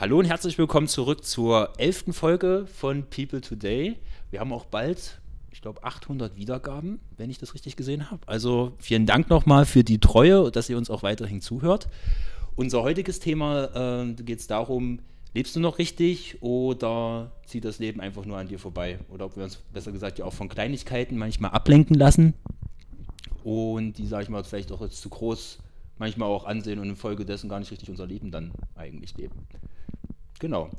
Hallo 0.00 0.18
und 0.18 0.24
herzlich 0.24 0.56
willkommen 0.56 0.88
zurück 0.88 1.26
zur 1.26 1.74
elften 1.76 2.14
Folge 2.14 2.66
von 2.74 3.04
People 3.10 3.42
Today. 3.42 3.98
Wir 4.30 4.40
haben 4.40 4.50
auch 4.50 4.64
bald, 4.64 5.20
ich 5.52 5.60
glaube, 5.60 5.84
800 5.84 6.38
Wiedergaben, 6.38 7.00
wenn 7.18 7.28
ich 7.28 7.36
das 7.36 7.52
richtig 7.52 7.76
gesehen 7.76 8.10
habe. 8.10 8.26
Also 8.26 8.72
vielen 8.78 9.04
Dank 9.04 9.28
nochmal 9.28 9.66
für 9.66 9.84
die 9.84 9.98
Treue 9.98 10.40
und 10.42 10.56
dass 10.56 10.70
ihr 10.70 10.78
uns 10.78 10.88
auch 10.88 11.02
weiterhin 11.02 11.42
zuhört. 11.42 11.86
Unser 12.56 12.82
heutiges 12.82 13.20
Thema 13.20 14.04
äh, 14.06 14.14
geht 14.14 14.38
es 14.38 14.46
darum, 14.46 15.00
lebst 15.34 15.54
du 15.54 15.60
noch 15.60 15.76
richtig 15.76 16.38
oder 16.40 17.32
zieht 17.44 17.66
das 17.66 17.78
Leben 17.78 18.00
einfach 18.00 18.24
nur 18.24 18.38
an 18.38 18.48
dir 18.48 18.58
vorbei? 18.58 19.00
Oder 19.10 19.26
ob 19.26 19.36
wir 19.36 19.44
uns 19.44 19.56
besser 19.56 19.92
gesagt 19.92 20.18
ja 20.18 20.24
auch 20.24 20.32
von 20.32 20.48
Kleinigkeiten 20.48 21.18
manchmal 21.18 21.50
ablenken 21.50 21.94
lassen 21.94 22.32
und 23.44 23.98
die, 23.98 24.06
sage 24.06 24.22
ich 24.22 24.28
mal, 24.30 24.44
vielleicht 24.44 24.72
auch 24.72 24.80
jetzt 24.80 25.02
zu 25.02 25.10
groß 25.10 25.58
manchmal 26.00 26.28
auch 26.28 26.44
ansehen 26.44 26.80
und 26.80 26.88
infolgedessen 26.88 27.48
gar 27.48 27.60
nicht 27.60 27.70
richtig 27.70 27.90
unser 27.90 28.06
Leben 28.06 28.30
dann 28.30 28.52
eigentlich 28.74 29.16
leben. 29.16 29.46
Genau. 30.40 30.70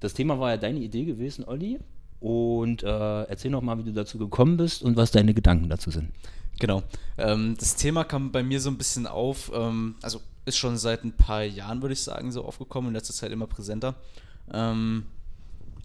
Das 0.00 0.12
Thema 0.12 0.38
war 0.38 0.50
ja 0.50 0.56
deine 0.56 0.80
Idee 0.80 1.04
gewesen, 1.04 1.44
Olli. 1.46 1.78
Und 2.20 2.82
äh, 2.82 3.22
erzähl 3.22 3.50
noch 3.50 3.62
mal, 3.62 3.78
wie 3.78 3.84
du 3.84 3.92
dazu 3.92 4.18
gekommen 4.18 4.56
bist 4.56 4.82
und 4.82 4.96
was 4.96 5.12
deine 5.12 5.32
Gedanken 5.32 5.68
dazu 5.68 5.90
sind. 5.90 6.10
Genau. 6.58 6.82
Ähm, 7.18 7.54
das 7.58 7.76
Thema 7.76 8.04
kam 8.04 8.32
bei 8.32 8.42
mir 8.42 8.60
so 8.60 8.70
ein 8.70 8.78
bisschen 8.78 9.06
auf, 9.06 9.52
ähm, 9.54 9.94
also 10.02 10.20
ist 10.44 10.56
schon 10.56 10.76
seit 10.76 11.04
ein 11.04 11.12
paar 11.12 11.44
Jahren, 11.44 11.80
würde 11.80 11.92
ich 11.92 12.02
sagen, 12.02 12.32
so 12.32 12.44
aufgekommen, 12.44 12.88
in 12.88 12.94
letzter 12.94 13.14
Zeit 13.14 13.30
immer 13.30 13.46
präsenter. 13.46 13.94
Ähm, 14.52 15.06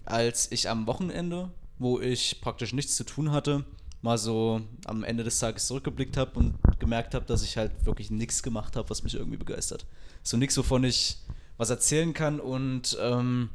als 0.05 0.51
ich 0.51 0.69
am 0.69 0.87
Wochenende, 0.87 1.49
wo 1.77 1.99
ich 1.99 2.41
praktisch 2.41 2.73
nichts 2.73 2.95
zu 2.95 3.03
tun 3.03 3.31
hatte, 3.31 3.65
mal 4.01 4.17
so 4.17 4.61
am 4.85 5.03
Ende 5.03 5.23
des 5.23 5.39
Tages 5.39 5.67
zurückgeblickt 5.67 6.17
habe 6.17 6.39
und 6.39 6.55
gemerkt 6.79 7.13
habe, 7.13 7.25
dass 7.25 7.43
ich 7.43 7.57
halt 7.57 7.85
wirklich 7.85 8.11
nichts 8.11 8.43
gemacht 8.43 8.75
habe, 8.75 8.89
was 8.89 9.03
mich 9.03 9.15
irgendwie 9.15 9.37
begeistert. 9.37 9.85
So 10.23 10.37
nichts, 10.37 10.57
wovon 10.57 10.83
ich 10.83 11.17
was 11.57 11.69
erzählen 11.69 12.13
kann. 12.13 12.39
Und 12.39 12.97
ähm, 13.01 13.49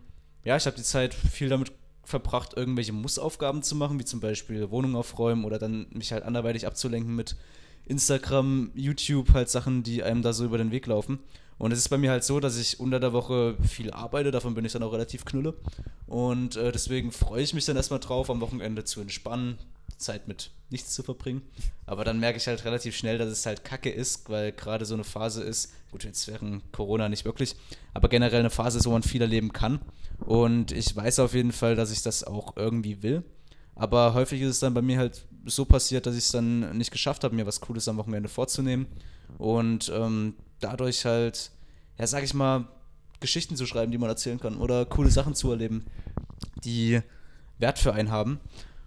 ja, 0.44 0.56
ich 0.56 0.66
habe 0.66 0.76
die 0.76 0.82
Zeit 0.82 1.14
viel 1.14 1.48
damit 1.48 1.72
verbracht, 2.04 2.54
irgendwelche 2.54 2.92
Mussaufgaben 2.92 3.62
zu 3.62 3.74
machen, 3.76 3.98
wie 3.98 4.04
zum 4.04 4.20
Beispiel 4.20 4.70
Wohnung 4.70 4.94
aufräumen 4.94 5.44
oder 5.44 5.58
dann 5.58 5.86
mich 5.90 6.12
halt 6.12 6.22
anderweitig 6.22 6.66
abzulenken 6.66 7.14
mit 7.14 7.36
Instagram, 7.86 8.70
YouTube, 8.74 9.32
halt 9.32 9.48
Sachen, 9.48 9.82
die 9.82 10.02
einem 10.02 10.22
da 10.22 10.32
so 10.32 10.44
über 10.44 10.58
den 10.58 10.70
Weg 10.70 10.86
laufen. 10.86 11.18
Und 11.56 11.72
es 11.72 11.78
ist 11.78 11.88
bei 11.88 11.98
mir 11.98 12.10
halt 12.10 12.24
so, 12.24 12.40
dass 12.40 12.58
ich 12.58 12.80
unter 12.80 12.98
der 12.98 13.12
Woche 13.12 13.56
viel 13.62 13.90
arbeite, 13.90 14.30
davon 14.30 14.54
bin 14.54 14.64
ich 14.64 14.72
dann 14.72 14.82
auch 14.82 14.92
relativ 14.92 15.24
knülle. 15.24 15.54
Und 16.06 16.56
äh, 16.56 16.72
deswegen 16.72 17.12
freue 17.12 17.42
ich 17.42 17.54
mich 17.54 17.64
dann 17.64 17.76
erstmal 17.76 18.00
drauf, 18.00 18.28
am 18.28 18.40
Wochenende 18.40 18.84
zu 18.84 19.00
entspannen, 19.00 19.58
Zeit 19.98 20.28
mit 20.28 20.50
nichts 20.70 20.92
zu 20.94 21.02
verbringen. 21.02 21.42
Aber 21.86 22.04
dann 22.04 22.20
merke 22.20 22.38
ich 22.38 22.46
halt 22.46 22.64
relativ 22.64 22.96
schnell, 22.96 23.18
dass 23.18 23.28
es 23.28 23.46
halt 23.46 23.64
kacke 23.64 23.90
ist, 23.90 24.28
weil 24.28 24.52
gerade 24.52 24.84
so 24.84 24.94
eine 24.94 25.04
Phase 25.04 25.42
ist, 25.42 25.72
gut, 25.90 26.04
jetzt 26.04 26.26
während 26.28 26.72
Corona 26.72 27.08
nicht 27.08 27.24
wirklich, 27.24 27.56
aber 27.92 28.08
generell 28.08 28.40
eine 28.40 28.50
Phase 28.50 28.78
ist, 28.78 28.86
wo 28.86 28.90
man 28.90 29.02
viel 29.02 29.22
erleben 29.22 29.52
kann. 29.52 29.80
Und 30.18 30.72
ich 30.72 30.94
weiß 30.94 31.20
auf 31.20 31.34
jeden 31.34 31.52
Fall, 31.52 31.76
dass 31.76 31.90
ich 31.90 32.02
das 32.02 32.24
auch 32.24 32.56
irgendwie 32.56 33.02
will. 33.02 33.22
Aber 33.76 34.14
häufig 34.14 34.40
ist 34.40 34.50
es 34.50 34.60
dann 34.60 34.74
bei 34.74 34.82
mir 34.82 34.98
halt 34.98 35.26
so 35.46 35.64
passiert, 35.64 36.06
dass 36.06 36.16
ich 36.16 36.24
es 36.24 36.32
dann 36.32 36.76
nicht 36.76 36.90
geschafft 36.90 37.24
habe, 37.24 37.34
mir 37.34 37.46
was 37.46 37.60
Cooles 37.60 37.88
am 37.88 37.96
Wochenende 37.96 38.28
vorzunehmen. 38.28 38.86
Und 39.38 39.90
ähm, 39.94 40.34
dadurch 40.60 41.04
halt, 41.04 41.50
ja, 41.98 42.06
sag 42.06 42.22
ich 42.22 42.34
mal, 42.34 42.68
Geschichten 43.20 43.56
zu 43.56 43.66
schreiben, 43.66 43.90
die 43.90 43.98
man 43.98 44.08
erzählen 44.08 44.38
kann 44.38 44.56
oder 44.56 44.84
coole 44.86 45.10
Sachen 45.10 45.34
zu 45.34 45.50
erleben, 45.50 45.84
die 46.64 47.00
Wert 47.58 47.78
für 47.78 47.92
einen 47.94 48.10
haben. 48.10 48.40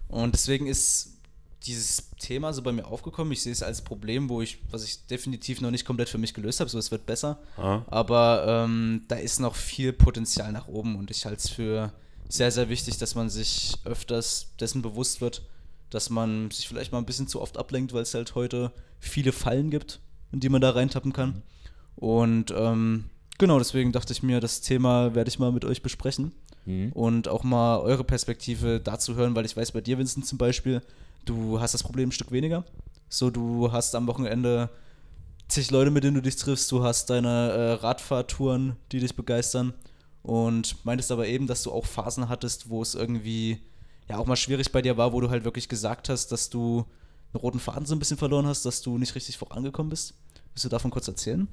Und 0.08 0.32
deswegen 0.32 0.66
ist 0.66 1.18
dieses 1.66 2.10
Thema 2.18 2.52
so 2.52 2.62
bei 2.62 2.72
mir 2.72 2.86
aufgekommen. 2.86 3.32
Ich 3.32 3.42
sehe 3.42 3.52
es 3.52 3.62
als 3.62 3.82
Problem, 3.82 4.28
wo 4.28 4.40
ich, 4.40 4.58
was 4.70 4.84
ich 4.84 5.06
definitiv 5.06 5.60
noch 5.60 5.70
nicht 5.70 5.84
komplett 5.84 6.08
für 6.08 6.18
mich 6.18 6.34
gelöst 6.34 6.60
habe, 6.60 6.70
so 6.70 6.78
es 6.78 6.90
wird 6.90 7.06
besser. 7.06 7.38
Ah. 7.56 7.82
Aber 7.88 8.44
ähm, 8.46 9.04
da 9.08 9.16
ist 9.16 9.40
noch 9.40 9.54
viel 9.54 9.92
Potenzial 9.92 10.52
nach 10.52 10.68
oben 10.68 10.96
und 10.96 11.10
ich 11.10 11.26
halte 11.26 11.38
es 11.38 11.50
für 11.50 11.92
sehr, 12.28 12.50
sehr 12.50 12.68
wichtig, 12.68 12.98
dass 12.98 13.14
man 13.14 13.28
sich 13.28 13.76
öfters 13.84 14.54
dessen 14.60 14.82
bewusst 14.82 15.20
wird, 15.20 15.42
dass 15.90 16.10
man 16.10 16.50
sich 16.50 16.68
vielleicht 16.68 16.92
mal 16.92 16.98
ein 16.98 17.06
bisschen 17.06 17.28
zu 17.28 17.40
oft 17.40 17.58
ablenkt, 17.58 17.92
weil 17.92 18.02
es 18.02 18.14
halt 18.14 18.34
heute 18.34 18.72
viele 19.00 19.32
Fallen 19.32 19.70
gibt, 19.70 20.00
in 20.32 20.40
die 20.40 20.48
man 20.48 20.60
da 20.60 20.70
reintappen 20.70 21.12
kann. 21.12 21.42
Und 21.96 22.52
ähm, 22.56 23.10
genau, 23.38 23.58
deswegen 23.58 23.92
dachte 23.92 24.12
ich 24.12 24.22
mir, 24.22 24.40
das 24.40 24.60
Thema 24.60 25.14
werde 25.14 25.28
ich 25.28 25.38
mal 25.38 25.52
mit 25.52 25.64
euch 25.64 25.82
besprechen 25.82 26.32
mhm. 26.68 26.92
und 26.92 27.28
auch 27.28 27.42
mal 27.42 27.78
eure 27.78 28.04
Perspektive 28.04 28.80
dazu 28.80 29.16
hören, 29.16 29.34
weil 29.34 29.46
ich 29.46 29.56
weiß, 29.56 29.72
bei 29.72 29.80
dir, 29.80 29.98
Vincent, 29.98 30.26
zum 30.26 30.38
Beispiel, 30.38 30.82
du 31.24 31.60
hast 31.60 31.74
das 31.74 31.82
Problem 31.82 32.10
ein 32.10 32.12
Stück 32.12 32.30
weniger. 32.30 32.64
So, 33.08 33.30
du 33.30 33.72
hast 33.72 33.94
am 33.94 34.06
Wochenende 34.06 34.68
zig 35.48 35.70
Leute, 35.70 35.90
mit 35.90 36.04
denen 36.04 36.16
du 36.16 36.22
dich 36.22 36.36
triffst, 36.36 36.70
du 36.70 36.84
hast 36.84 37.08
deine 37.08 37.28
äh, 37.28 37.72
Radfahrtouren, 37.72 38.76
die 38.92 39.00
dich 39.00 39.16
begeistern 39.16 39.72
und 40.22 40.84
meintest 40.84 41.10
aber 41.10 41.26
eben, 41.26 41.46
dass 41.46 41.62
du 41.62 41.72
auch 41.72 41.86
Phasen 41.86 42.28
hattest, 42.28 42.68
wo 42.68 42.82
es 42.82 42.94
irgendwie 42.94 43.60
ja 44.08 44.18
auch 44.18 44.26
mal 44.26 44.36
schwierig 44.36 44.70
bei 44.72 44.82
dir 44.82 44.98
war, 44.98 45.14
wo 45.14 45.20
du 45.22 45.30
halt 45.30 45.44
wirklich 45.44 45.70
gesagt 45.70 46.10
hast, 46.10 46.32
dass 46.32 46.50
du 46.50 46.84
einen 47.32 47.40
roten 47.40 47.60
Faden 47.60 47.86
so 47.86 47.94
ein 47.94 47.98
bisschen 47.98 48.18
verloren 48.18 48.46
hast, 48.46 48.66
dass 48.66 48.82
du 48.82 48.98
nicht 48.98 49.14
richtig 49.14 49.38
vorangekommen 49.38 49.88
bist. 49.90 50.14
Willst 50.52 50.64
du 50.66 50.68
davon 50.68 50.90
kurz 50.90 51.08
erzählen? 51.08 51.48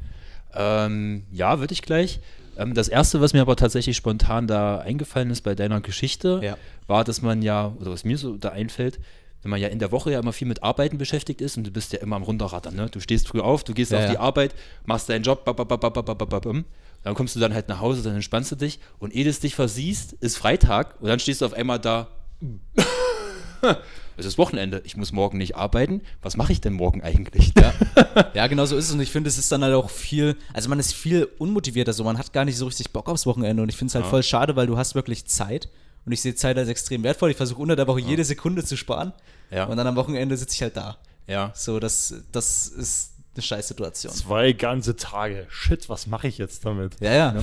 Ähm, 0.53 1.25
ja, 1.31 1.59
würde 1.59 1.73
ich 1.73 1.81
gleich. 1.81 2.19
Ähm, 2.57 2.73
das 2.73 2.87
erste, 2.87 3.21
was 3.21 3.33
mir 3.33 3.41
aber 3.41 3.55
tatsächlich 3.55 3.97
spontan 3.97 4.47
da 4.47 4.79
eingefallen 4.79 5.29
ist 5.29 5.41
bei 5.41 5.55
deiner 5.55 5.81
Geschichte, 5.81 6.39
ja. 6.43 6.57
war, 6.87 7.03
dass 7.03 7.21
man 7.21 7.41
ja, 7.41 7.75
oder 7.79 7.91
was 7.91 8.03
mir 8.03 8.17
so 8.17 8.37
da 8.37 8.49
einfällt, 8.49 8.99
wenn 9.41 9.51
man 9.51 9.61
ja 9.61 9.67
in 9.67 9.77
der 9.77 9.91
Woche 9.91 10.11
ja 10.11 10.19
immer 10.19 10.33
viel 10.33 10.47
mit 10.47 10.63
Arbeiten 10.63 10.97
beschäftigt 10.97 11.39
ist 11.39 11.55
und 11.55 11.67
du 11.67 11.71
bist 11.71 11.93
ja 11.93 11.99
immer 11.99 12.15
am 12.15 12.23
Runterrattern, 12.23 12.75
ne? 12.75 12.89
Du 12.89 12.99
stehst 12.99 13.27
früh 13.27 13.41
auf, 13.41 13.63
du 13.63 13.73
gehst 13.73 13.91
ja, 13.91 13.99
auf 13.99 14.09
die 14.09 14.17
Arbeit, 14.17 14.55
machst 14.85 15.07
deinen 15.07 15.23
Job, 15.23 15.45
dann 15.45 17.13
kommst 17.13 17.35
du 17.35 17.39
dann 17.39 17.53
halt 17.53 17.69
nach 17.69 17.79
Hause, 17.79 18.01
dann 18.01 18.15
entspannst 18.15 18.51
du 18.51 18.55
dich 18.55 18.79
und 18.97 19.13
ehe 19.13 19.23
du 19.23 19.31
dich 19.31 19.53
versiehst, 19.53 20.13
ist 20.13 20.37
Freitag 20.37 20.99
und 20.99 21.09
dann 21.09 21.19
stehst 21.19 21.41
du 21.41 21.45
auf 21.45 21.53
einmal 21.53 21.79
da. 21.79 22.07
es 24.17 24.25
ist 24.25 24.37
Wochenende, 24.37 24.81
ich 24.85 24.97
muss 24.97 25.11
morgen 25.11 25.37
nicht 25.37 25.55
arbeiten. 25.55 26.01
Was 26.21 26.37
mache 26.37 26.51
ich 26.51 26.61
denn 26.61 26.73
morgen 26.73 27.01
eigentlich? 27.01 27.53
Ja. 27.57 27.73
ja, 28.33 28.47
genau 28.47 28.65
so 28.65 28.77
ist 28.77 28.89
es. 28.89 28.93
Und 28.93 29.01
ich 29.01 29.11
finde, 29.11 29.27
es 29.27 29.37
ist 29.37 29.51
dann 29.51 29.63
halt 29.63 29.73
auch 29.73 29.89
viel, 29.89 30.35
also 30.53 30.69
man 30.69 30.79
ist 30.79 30.93
viel 30.93 31.27
unmotivierter 31.37 31.93
so, 31.93 32.03
man 32.03 32.17
hat 32.17 32.33
gar 32.33 32.45
nicht 32.45 32.57
so 32.57 32.65
richtig 32.65 32.91
Bock 32.91 33.09
aufs 33.09 33.25
Wochenende. 33.25 33.63
Und 33.63 33.69
ich 33.69 33.77
finde 33.77 33.89
es 33.89 33.95
halt 33.95 34.05
ja. 34.05 34.09
voll 34.09 34.23
schade, 34.23 34.55
weil 34.55 34.67
du 34.67 34.77
hast 34.77 34.95
wirklich 34.95 35.25
Zeit. 35.25 35.69
Und 36.05 36.11
ich 36.11 36.21
sehe 36.21 36.35
Zeit 36.35 36.57
als 36.57 36.69
extrem 36.69 37.03
wertvoll. 37.03 37.31
Ich 37.31 37.37
versuche 37.37 37.61
unter 37.61 37.75
der 37.75 37.87
Woche 37.87 38.01
ja. 38.01 38.09
jede 38.09 38.23
Sekunde 38.23 38.63
zu 38.63 38.77
sparen. 38.77 39.11
Ja. 39.51 39.65
Und 39.65 39.77
dann 39.77 39.87
am 39.87 39.95
Wochenende 39.95 40.37
sitze 40.37 40.53
ich 40.53 40.61
halt 40.61 40.77
da. 40.77 40.97
Ja. 41.27 41.51
So, 41.55 41.79
das, 41.79 42.13
das 42.31 42.67
ist 42.67 43.14
eine 43.35 43.43
Scheißsituation. 43.43 44.13
Zwei 44.13 44.53
ganze 44.53 44.95
Tage. 44.95 45.45
Shit, 45.49 45.89
was 45.89 46.07
mache 46.07 46.27
ich 46.27 46.37
jetzt 46.37 46.65
damit? 46.65 46.95
Ja, 46.99 47.13
ja. 47.13 47.35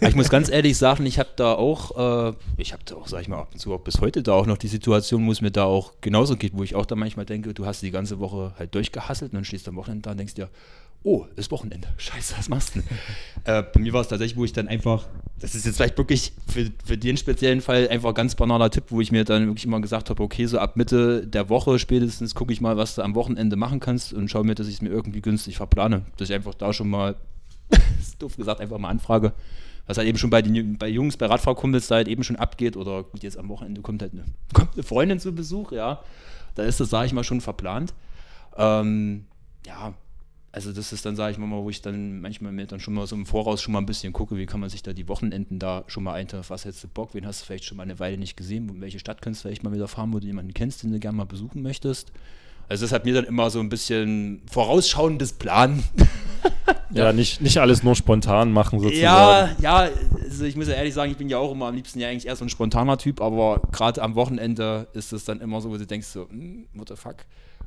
ich 0.00 0.14
muss 0.14 0.28
ganz 0.28 0.48
ehrlich 0.50 0.76
sagen, 0.76 1.06
ich 1.06 1.18
habe 1.18 1.30
da 1.36 1.54
auch, 1.54 2.30
äh, 2.30 2.34
ich 2.56 2.72
habe 2.72 2.82
da 2.84 2.96
auch, 2.96 3.08
sag 3.08 3.22
ich 3.22 3.28
mal, 3.28 3.40
ab 3.40 3.48
und 3.52 3.58
zu 3.58 3.72
auch 3.72 3.80
bis 3.80 4.00
heute 4.00 4.22
da 4.22 4.32
auch 4.32 4.46
noch 4.46 4.58
die 4.58 4.68
Situation, 4.68 5.26
wo 5.26 5.32
es 5.32 5.40
mir 5.40 5.50
da 5.50 5.64
auch 5.64 5.92
genauso 6.00 6.36
geht, 6.36 6.52
wo 6.54 6.62
ich 6.62 6.74
auch 6.74 6.86
da 6.86 6.94
manchmal 6.94 7.26
denke, 7.26 7.54
du 7.54 7.66
hast 7.66 7.82
die 7.82 7.90
ganze 7.90 8.18
Woche 8.20 8.54
halt 8.58 8.74
durchgehasselt 8.74 9.32
und 9.32 9.36
dann 9.36 9.44
stehst 9.44 9.66
du 9.66 9.70
am 9.70 9.76
Wochenende 9.76 10.02
da 10.02 10.10
und 10.10 10.18
denkst 10.18 10.34
dir, 10.34 10.50
oh, 11.02 11.26
ist 11.36 11.50
Wochenende. 11.50 11.88
Scheiße, 11.96 12.34
was 12.36 12.48
machst 12.48 12.74
du 12.74 12.80
denn? 12.80 12.88
äh, 13.44 13.62
bei 13.62 13.80
mir 13.80 13.92
war 13.92 14.02
es 14.02 14.08
tatsächlich, 14.08 14.36
wo 14.36 14.44
ich 14.44 14.52
dann 14.52 14.68
einfach, 14.68 15.06
das 15.38 15.54
ist 15.54 15.64
jetzt 15.64 15.76
vielleicht 15.76 15.96
wirklich 15.96 16.32
für, 16.46 16.70
für 16.84 16.98
den 16.98 17.16
speziellen 17.16 17.60
Fall 17.60 17.88
einfach 17.88 18.10
ein 18.10 18.14
ganz 18.14 18.34
banaler 18.34 18.70
Tipp, 18.70 18.84
wo 18.88 19.00
ich 19.00 19.10
mir 19.10 19.24
dann 19.24 19.46
wirklich 19.46 19.64
immer 19.64 19.80
gesagt 19.80 20.10
habe, 20.10 20.22
okay, 20.22 20.46
so 20.46 20.58
ab 20.58 20.76
Mitte 20.76 21.26
der 21.26 21.48
Woche 21.48 21.78
spätestens 21.78 22.34
gucke 22.34 22.52
ich 22.52 22.60
mal, 22.60 22.76
was 22.76 22.94
du 22.94 23.02
am 23.02 23.14
Wochenende 23.14 23.56
machen 23.56 23.80
kannst 23.80 24.12
und 24.12 24.30
schaue 24.30 24.44
mir, 24.44 24.54
dass 24.54 24.68
ich 24.68 24.74
es 24.74 24.82
mir 24.82 24.90
irgendwie 24.90 25.22
günstig 25.22 25.56
verplane. 25.56 26.04
Dass 26.16 26.28
ich 26.28 26.34
einfach 26.34 26.54
da 26.54 26.72
schon 26.72 26.90
mal, 26.90 27.16
ist 28.00 28.20
doof 28.22 28.36
gesagt, 28.36 28.60
einfach 28.60 28.78
mal 28.78 28.90
anfrage, 28.90 29.32
was 29.86 29.96
halt 29.96 30.06
eben 30.06 30.18
schon 30.18 30.30
bei, 30.30 30.42
den, 30.42 30.76
bei 30.76 30.88
Jungs, 30.88 31.16
bei 31.16 31.26
Radfahrkumpels 31.26 31.88
da 31.88 31.96
halt 31.96 32.08
eben 32.08 32.22
schon 32.22 32.36
abgeht 32.36 32.76
oder 32.76 33.04
gut, 33.04 33.22
jetzt 33.22 33.38
am 33.38 33.48
Wochenende 33.48 33.80
kommt 33.80 34.02
halt 34.02 34.12
eine, 34.12 34.24
kommt 34.52 34.74
eine 34.74 34.82
Freundin 34.82 35.18
zu 35.18 35.34
Besuch, 35.34 35.72
ja. 35.72 36.02
Da 36.56 36.64
ist 36.64 36.80
das, 36.80 36.90
sage 36.90 37.06
ich 37.06 37.12
mal, 37.12 37.24
schon 37.24 37.40
verplant. 37.40 37.94
Ähm, 38.56 39.26
ja, 39.66 39.94
also 40.52 40.72
das 40.72 40.92
ist 40.92 41.06
dann, 41.06 41.14
sage 41.14 41.32
ich 41.32 41.38
mal, 41.38 41.48
wo 41.50 41.70
ich 41.70 41.80
dann 41.80 42.20
manchmal 42.20 42.50
mir 42.50 42.66
dann 42.66 42.80
schon 42.80 42.94
mal 42.94 43.06
so 43.06 43.14
im 43.14 43.24
Voraus 43.24 43.62
schon 43.62 43.72
mal 43.72 43.78
ein 43.78 43.86
bisschen 43.86 44.12
gucke, 44.12 44.36
wie 44.36 44.46
kann 44.46 44.58
man 44.58 44.68
sich 44.68 44.82
da 44.82 44.92
die 44.92 45.08
Wochenenden 45.08 45.60
da 45.60 45.84
schon 45.86 46.02
mal 46.02 46.14
einteilen, 46.14 46.44
was 46.48 46.64
hättest 46.64 46.84
du 46.84 46.88
Bock, 46.88 47.14
wen 47.14 47.24
hast 47.24 47.42
du 47.42 47.46
vielleicht 47.46 47.64
schon 47.64 47.76
mal 47.76 47.84
eine 47.84 47.98
Weile 48.00 48.18
nicht 48.18 48.36
gesehen, 48.36 48.80
welche 48.80 48.98
Stadt 48.98 49.22
kannst 49.22 49.40
du 49.40 49.48
vielleicht 49.48 49.62
mal 49.62 49.72
wieder 49.72 49.86
fahren, 49.86 50.12
wo 50.12 50.18
du 50.18 50.26
jemanden 50.26 50.52
kennst, 50.52 50.82
den 50.82 50.92
du 50.92 50.98
gerne 50.98 51.16
mal 51.16 51.24
besuchen 51.24 51.62
möchtest. 51.62 52.12
Also 52.68 52.84
das 52.84 52.92
hat 52.92 53.04
mir 53.04 53.14
dann 53.14 53.24
immer 53.24 53.50
so 53.50 53.60
ein 53.60 53.68
bisschen 53.68 54.42
vorausschauendes 54.50 55.32
Plan. 55.34 55.82
ja, 56.90 57.12
nicht, 57.12 57.40
nicht 57.40 57.58
alles 57.58 57.82
nur 57.82 57.94
spontan 57.94 58.52
machen 58.52 58.80
sozusagen. 58.80 59.02
Ja, 59.02 59.56
ja, 59.60 59.88
also 60.22 60.44
ich 60.44 60.56
muss 60.56 60.68
ja 60.68 60.74
ehrlich 60.74 60.94
sagen, 60.94 61.10
ich 61.12 61.18
bin 61.18 61.28
ja 61.28 61.38
auch 61.38 61.52
immer 61.52 61.66
am 61.66 61.74
liebsten 61.74 62.00
ja 62.00 62.08
eigentlich 62.08 62.26
eher 62.26 62.36
so 62.36 62.44
ein 62.44 62.48
spontaner 62.48 62.98
Typ, 62.98 63.20
aber 63.20 63.60
gerade 63.72 64.02
am 64.02 64.14
Wochenende 64.14 64.88
ist 64.94 65.12
es 65.12 65.24
dann 65.24 65.40
immer 65.40 65.60
so, 65.60 65.70
wo 65.70 65.76
du 65.76 65.86
denkst 65.86 66.08
so, 66.08 66.28
hm, 66.28 66.66
what 66.74 66.88
the 66.88 66.96
fuck, 66.96 67.16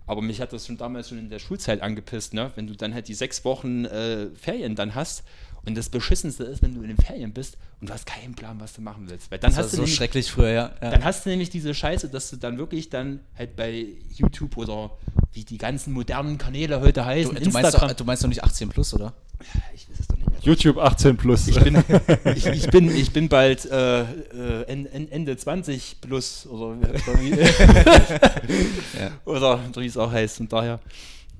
aber 0.06 0.22
mich 0.22 0.42
hat 0.42 0.54
das 0.54 0.68
schon 0.68 0.78
damals 0.78 1.10
schon 1.10 1.18
in 1.18 1.30
der 1.30 1.40
Schulzeit 1.40 1.82
angepisst, 1.82 2.34
ne? 2.34 2.52
wenn 2.56 2.68
du 2.68 2.76
dann 2.76 2.94
halt 2.94 3.08
die 3.08 3.14
sechs 3.14 3.46
Wochen 3.46 3.86
äh, 3.86 4.28
Ferien 4.36 4.76
dann 4.76 4.96
hast. 4.96 5.24
Und 5.66 5.78
das 5.78 5.88
Beschissenste 5.88 6.44
ist, 6.44 6.62
wenn 6.62 6.76
du 6.76 6.82
in 6.82 6.90
den 6.90 6.98
Ferien 6.98 7.32
bist 7.32 7.58
und 7.80 7.90
du 7.90 7.94
hast 7.94 8.06
keinen 8.06 8.36
Plan, 8.36 8.60
was 8.60 8.74
du 8.74 8.82
machen 8.82 9.10
willst. 9.10 9.32
Weil 9.32 9.40
dann 9.40 9.52
das 9.52 9.60
hast 9.60 9.72
du 9.72 9.78
so 9.78 9.82
nämlich, 9.84 9.96
schrecklich 9.96 10.30
früher, 10.30 10.50
ja. 10.50 10.74
ja. 10.82 10.92
Dann 10.92 11.06
hast 11.06 11.26
du 11.26 11.30
nämlich 11.30 11.50
diese 11.50 11.74
Scheiße, 11.74 12.10
dass 12.10 12.30
du 12.30 12.36
dann 12.36 12.58
wirklich 12.58 12.90
dann 12.90 13.22
halt 13.38 13.56
bei 13.56 13.88
YouTube 14.10 14.58
oder 14.58 14.98
wie 15.32 15.46
die 15.46 15.58
ganzen 15.58 15.94
modernen 15.94 16.38
Kanäle 16.38 16.82
heute 16.82 17.06
heißen. 17.06 17.34
Du, 17.34 17.42
du, 17.42 17.50
meinst, 17.52 17.74
doch, 17.76 17.94
du 17.94 18.04
meinst 18.04 18.24
doch 18.24 18.28
nicht 18.28 18.44
18 18.44 18.70
plus, 18.70 18.94
oder? 18.94 19.14
Ich 19.74 19.90
weiß 19.90 20.00
es. 20.02 20.13
YouTube 20.44 20.78
18 20.78 21.18
plus. 21.18 21.48
Ich 21.48 21.60
bin, 21.60 21.76
ich, 22.36 22.46
ich 22.46 22.70
bin, 22.70 22.96
ich 22.96 23.12
bin 23.12 23.30
bald 23.30 23.66
äh, 23.66 24.02
äh, 24.02 24.64
Ende 24.68 25.38
20 25.38 26.02
plus 26.02 26.46
oder, 26.48 26.78
oder 29.26 29.60
wie, 29.76 29.86
es 29.86 29.98
auch 29.98 30.12
heißt. 30.12 30.42
Und 30.42 30.52
daher. 30.52 30.80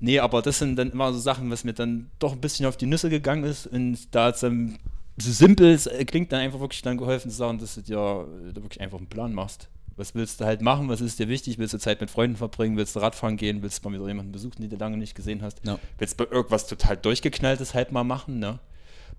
Nee, 0.00 0.18
aber 0.18 0.42
das 0.42 0.58
sind 0.58 0.76
dann 0.76 0.90
immer 0.90 1.12
so 1.12 1.18
Sachen, 1.18 1.50
was 1.50 1.64
mir 1.64 1.72
dann 1.72 2.10
doch 2.18 2.32
ein 2.32 2.40
bisschen 2.40 2.66
auf 2.66 2.76
die 2.76 2.86
Nüsse 2.86 3.10
gegangen 3.10 3.44
ist. 3.44 3.66
Und 3.66 4.14
da 4.14 4.30
es 4.30 4.40
dann 4.40 4.78
so 5.16 5.30
simpel 5.30 5.72
ist, 5.72 5.88
klingt 6.06 6.32
dann 6.32 6.40
einfach 6.40 6.60
wirklich 6.60 6.82
dann 6.82 6.96
geholfen 6.96 7.30
zu 7.30 7.36
sagen, 7.36 7.58
dass 7.58 7.76
du 7.76 7.82
dir 7.82 7.96
da 7.96 8.62
wirklich 8.62 8.80
einfach 8.80 8.98
einen 8.98 9.06
Plan 9.06 9.32
machst. 9.32 9.68
Was 9.96 10.14
willst 10.16 10.40
du 10.40 10.44
halt 10.44 10.60
machen? 10.60 10.88
Was 10.88 11.00
ist 11.00 11.20
dir 11.20 11.28
wichtig? 11.28 11.58
Willst 11.58 11.72
du 11.72 11.78
Zeit 11.78 12.00
mit 12.00 12.10
Freunden 12.10 12.36
verbringen? 12.36 12.76
Willst 12.76 12.96
du 12.96 13.00
Radfahren 13.00 13.36
gehen? 13.36 13.62
Willst 13.62 13.84
du 13.84 13.88
mal 13.88 13.96
wieder 13.96 14.08
jemanden 14.08 14.32
besuchen, 14.32 14.60
den 14.60 14.70
du 14.70 14.76
lange 14.76 14.96
nicht 14.96 15.14
gesehen 15.14 15.40
hast? 15.40 15.64
Ja. 15.64 15.78
Willst 15.98 16.18
du 16.18 16.24
irgendwas 16.24 16.66
total 16.66 16.96
durchgeknalltes 16.96 17.74
halt 17.74 17.92
mal 17.92 18.02
machen? 18.02 18.40
Ne? 18.40 18.58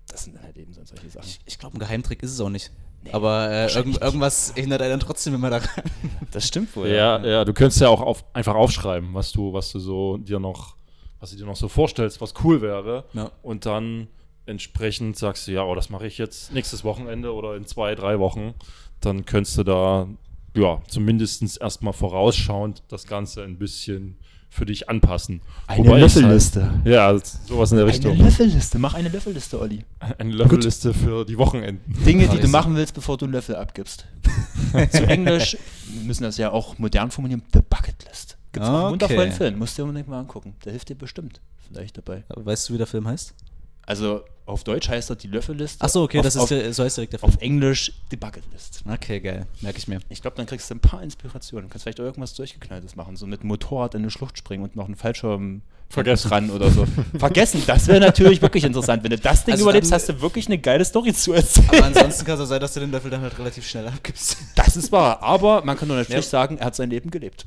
Das 0.08 0.24
sind 0.24 0.36
dann 0.36 0.44
halt 0.44 0.56
eben 0.56 0.72
so 0.72 0.84
solche 0.84 1.10
Sachen. 1.10 1.26
Ich, 1.26 1.40
ich 1.44 1.58
glaube, 1.58 1.76
ein 1.76 1.80
Geheimtrick 1.80 2.22
ist 2.22 2.32
es 2.32 2.40
auch 2.40 2.48
nicht. 2.48 2.70
Nee, 3.02 3.12
aber 3.12 3.50
äh, 3.50 3.72
irgend, 3.72 4.00
irgendwas 4.00 4.52
hindert 4.54 4.80
er 4.80 4.88
dann 4.88 5.00
trotzdem 5.00 5.34
immer 5.34 5.50
daran. 5.50 5.68
Das 6.30 6.46
stimmt 6.46 6.74
wohl. 6.76 6.88
Ja, 6.88 7.18
ja, 7.18 7.26
ja 7.26 7.44
du 7.44 7.52
könntest 7.52 7.80
ja 7.80 7.88
auch 7.88 8.00
auf, 8.00 8.24
einfach 8.34 8.54
aufschreiben, 8.54 9.14
was 9.14 9.32
du, 9.32 9.52
was 9.52 9.72
du 9.72 9.78
so 9.78 10.16
dir 10.18 10.38
noch, 10.38 10.76
was 11.20 11.30
du 11.30 11.36
dir 11.36 11.46
noch 11.46 11.56
so 11.56 11.68
vorstellst, 11.68 12.20
was 12.20 12.34
cool 12.44 12.60
wäre. 12.60 13.04
Ja. 13.12 13.30
Und 13.42 13.66
dann 13.66 14.08
entsprechend 14.44 15.16
sagst 15.16 15.48
du, 15.48 15.52
ja, 15.52 15.64
oh, 15.64 15.74
das 15.74 15.90
mache 15.90 16.06
ich 16.06 16.18
jetzt 16.18 16.52
nächstes 16.52 16.84
Wochenende 16.84 17.32
oder 17.32 17.56
in 17.56 17.66
zwei, 17.66 17.94
drei 17.94 18.18
Wochen. 18.18 18.54
Dann 19.00 19.24
könntest 19.24 19.58
du 19.58 19.64
da 19.64 20.08
ja, 20.56 20.80
zumindest 20.88 21.60
erstmal 21.60 21.92
vorausschauend 21.92 22.82
das 22.88 23.06
Ganze 23.06 23.42
ein 23.42 23.58
bisschen 23.58 24.16
für 24.48 24.66
dich 24.66 24.88
anpassen. 24.88 25.42
Eine 25.66 25.86
Wobei 25.86 26.00
Löffelliste. 26.00 26.70
Halt, 26.70 26.86
ja, 26.86 27.18
sowas 27.46 27.72
in 27.72 27.78
der 27.78 27.86
Richtung. 27.86 28.12
Eine 28.12 28.24
Löffelliste. 28.24 28.78
Mach 28.78 28.94
eine 28.94 29.08
Löffelliste, 29.08 29.60
Olli. 29.60 29.84
Eine 30.18 30.32
Löffelliste 30.32 30.88
Gut. 30.92 30.96
für 30.96 31.24
die 31.24 31.36
Wochenenden. 31.36 32.04
Dinge, 32.04 32.28
die 32.28 32.38
du 32.38 32.48
machen 32.48 32.74
willst, 32.76 32.94
bevor 32.94 33.16
du 33.18 33.26
einen 33.26 33.34
Löffel 33.34 33.56
abgibst. 33.56 34.06
Zu 34.90 35.06
Englisch, 35.06 35.56
wir 35.88 36.04
müssen 36.04 36.22
das 36.22 36.36
ja 36.38 36.50
auch 36.50 36.78
modern 36.78 37.10
formulieren, 37.10 37.42
The 37.52 37.60
Bucket 37.68 38.04
List. 38.08 38.36
Gibt 38.52 38.64
es 38.64 38.70
okay. 38.70 38.80
einen 38.80 38.90
wundervollen 38.92 39.32
Film. 39.32 39.58
Musst 39.58 39.76
du 39.76 39.82
dir 39.82 39.88
unbedingt 39.88 40.08
mal 40.08 40.20
angucken. 40.20 40.54
Der 40.64 40.72
hilft 40.72 40.88
dir 40.88 40.94
bestimmt 40.94 41.40
vielleicht 41.68 41.98
dabei. 41.98 42.24
Weißt 42.28 42.68
du, 42.68 42.74
wie 42.74 42.78
der 42.78 42.86
Film 42.86 43.06
heißt? 43.06 43.34
Also 43.86 44.24
auf 44.46 44.62
Deutsch 44.62 44.88
heißt 44.88 45.10
das 45.10 45.18
die 45.18 45.26
Löffelliste. 45.26 45.84
Achso, 45.84 46.04
okay, 46.04 46.18
auf, 46.18 46.24
das 46.24 46.36
ist 46.36 46.40
auf, 46.40 46.48
der, 46.48 46.72
so 46.72 46.84
heißt 46.84 46.96
direkt 46.96 47.12
der 47.14 47.20
Film. 47.20 47.32
Auf 47.32 47.40
Englisch 47.40 47.92
die 48.12 48.16
Bucketlist. 48.16 48.82
Okay, 48.88 49.20
geil. 49.20 49.46
Merke 49.60 49.78
ich 49.78 49.88
mir. 49.88 49.98
Ich 50.08 50.22
glaube, 50.22 50.36
dann 50.36 50.46
kriegst 50.46 50.70
du 50.70 50.74
ein 50.74 50.80
paar 50.80 51.02
Inspirationen. 51.02 51.68
Du 51.68 51.72
kannst 51.72 51.82
vielleicht 51.82 51.98
irgendwas 51.98 52.34
durchgeknalltes 52.34 52.94
machen. 52.94 53.16
So 53.16 53.26
mit 53.26 53.42
dem 53.42 53.48
Motorrad 53.48 53.94
in 53.94 54.02
eine 54.02 54.10
Schlucht 54.10 54.38
springen 54.38 54.62
und 54.62 54.76
noch 54.76 54.86
einen 54.86 54.94
Fallschirm 54.94 55.62
Vergessen. 55.88 56.28
dran 56.28 56.50
oder 56.50 56.70
so. 56.70 56.86
Vergessen, 57.18 57.62
das 57.66 57.86
wäre 57.86 58.00
natürlich 58.00 58.42
wirklich 58.42 58.64
interessant. 58.64 59.02
Wenn 59.02 59.10
du 59.10 59.18
das 59.18 59.44
Ding 59.44 59.52
also 59.52 59.64
überlebst, 59.64 59.92
hast 59.92 60.08
du 60.08 60.20
wirklich 60.20 60.46
eine 60.46 60.58
geile 60.58 60.84
Story 60.84 61.12
zu 61.12 61.32
erzählen. 61.32 61.68
Aber 61.68 61.84
ansonsten 61.84 62.24
kann 62.24 62.34
es 62.36 62.40
auch 62.40 62.46
sein, 62.46 62.60
dass 62.60 62.74
du 62.74 62.80
den 62.80 62.90
Löffel 62.90 63.10
dann 63.10 63.22
halt 63.22 63.38
relativ 63.38 63.66
schnell 63.66 63.86
abgibst. 63.86 64.36
Das 64.54 64.76
ist 64.76 64.90
wahr. 64.92 65.22
Aber 65.22 65.64
man 65.64 65.76
kann 65.76 65.88
doch 65.88 65.96
natürlich 65.96 66.24
ja. 66.24 66.30
sagen, 66.30 66.58
er 66.58 66.66
hat 66.66 66.76
sein 66.76 66.90
Leben 66.90 67.10
gelebt. 67.10 67.46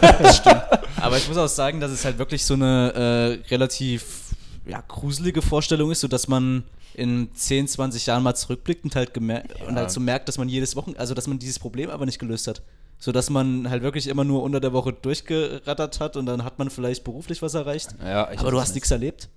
das 0.00 0.38
stimmt. 0.38 0.62
Aber 0.96 1.16
ich 1.16 1.28
muss 1.28 1.36
auch 1.36 1.48
sagen, 1.48 1.80
dass 1.80 1.90
es 1.90 2.04
halt 2.04 2.18
wirklich 2.18 2.44
so 2.44 2.54
eine 2.54 3.40
äh, 3.44 3.48
relativ 3.50 4.25
ja, 4.66 4.82
gruselige 4.86 5.42
Vorstellung 5.42 5.90
ist, 5.90 6.00
sodass 6.00 6.28
man 6.28 6.64
in 6.94 7.28
10, 7.34 7.68
20 7.68 8.06
Jahren 8.06 8.22
mal 8.22 8.34
zurückblickt 8.34 8.84
und 8.84 8.96
halt, 8.96 9.12
ja. 9.16 9.42
und 9.68 9.76
halt 9.76 9.90
so 9.90 10.00
merkt, 10.00 10.28
dass 10.28 10.38
man 10.38 10.48
jedes 10.48 10.76
Wochen, 10.76 10.94
also 10.96 11.14
dass 11.14 11.26
man 11.26 11.38
dieses 11.38 11.58
Problem 11.58 11.90
aber 11.90 12.06
nicht 12.06 12.18
gelöst 12.18 12.46
hat. 12.48 12.62
So 12.98 13.12
dass 13.12 13.28
man 13.28 13.68
halt 13.68 13.82
wirklich 13.82 14.06
immer 14.06 14.24
nur 14.24 14.42
unter 14.42 14.58
der 14.58 14.72
Woche 14.72 14.92
durchgerattert 14.92 16.00
hat 16.00 16.16
und 16.16 16.24
dann 16.24 16.44
hat 16.44 16.58
man 16.58 16.70
vielleicht 16.70 17.04
beruflich 17.04 17.42
was 17.42 17.52
erreicht. 17.52 17.90
Ja, 18.02 18.28
aber 18.38 18.50
du 18.50 18.60
hast 18.60 18.74
nichts 18.74 18.90
erlebt. 18.90 19.28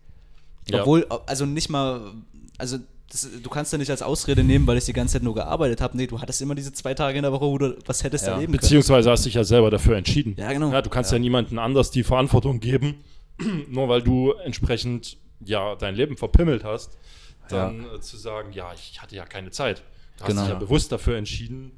Ja. 0.69 0.81
Obwohl, 0.81 1.05
also 1.25 1.45
nicht 1.45 1.69
mal, 1.69 2.13
also 2.57 2.77
das, 3.11 3.27
du 3.43 3.49
kannst 3.49 3.71
ja 3.73 3.77
nicht 3.77 3.89
als 3.89 4.01
Ausrede 4.01 4.43
nehmen, 4.43 4.65
weil 4.67 4.77
ich 4.77 4.85
die 4.85 4.93
ganze 4.93 5.13
Zeit 5.13 5.23
nur 5.23 5.33
gearbeitet 5.33 5.81
habe. 5.81 5.97
Nee, 5.97 6.07
du 6.07 6.21
hattest 6.21 6.41
immer 6.41 6.55
diese 6.55 6.71
zwei 6.71 6.93
Tage 6.93 7.17
in 7.17 7.23
der 7.23 7.31
Woche, 7.31 7.45
wo 7.45 7.57
du 7.57 7.75
was 7.85 8.03
hättest 8.03 8.25
ja. 8.25 8.33
erleben 8.33 8.53
können. 8.53 8.61
Beziehungsweise 8.61 9.09
hast 9.09 9.25
dich 9.25 9.33
ja 9.33 9.43
selber 9.43 9.71
dafür 9.71 9.97
entschieden. 9.97 10.35
Ja, 10.37 10.53
genau. 10.53 10.71
Ja, 10.71 10.81
du 10.81 10.89
kannst 10.89 11.11
ja, 11.11 11.17
ja 11.17 11.21
niemandem 11.21 11.59
anders 11.59 11.91
die 11.91 12.03
Verantwortung 12.03 12.59
geben, 12.59 12.95
nur 13.69 13.89
weil 13.89 14.01
du 14.01 14.33
entsprechend 14.33 15.17
ja 15.41 15.75
dein 15.75 15.95
Leben 15.95 16.17
verpimmelt 16.17 16.63
hast, 16.63 16.97
dann 17.49 17.83
ja. 17.83 17.95
äh, 17.95 18.01
zu 18.01 18.17
sagen, 18.17 18.51
ja, 18.53 18.73
ich 18.73 19.01
hatte 19.01 19.15
ja 19.15 19.25
keine 19.25 19.51
Zeit. 19.51 19.83
Du 20.17 20.23
hast 20.23 20.29
genau, 20.29 20.41
dich 20.41 20.49
ja, 20.49 20.53
ja 20.55 20.59
bewusst 20.59 20.91
dafür 20.91 21.17
entschieden, 21.17 21.77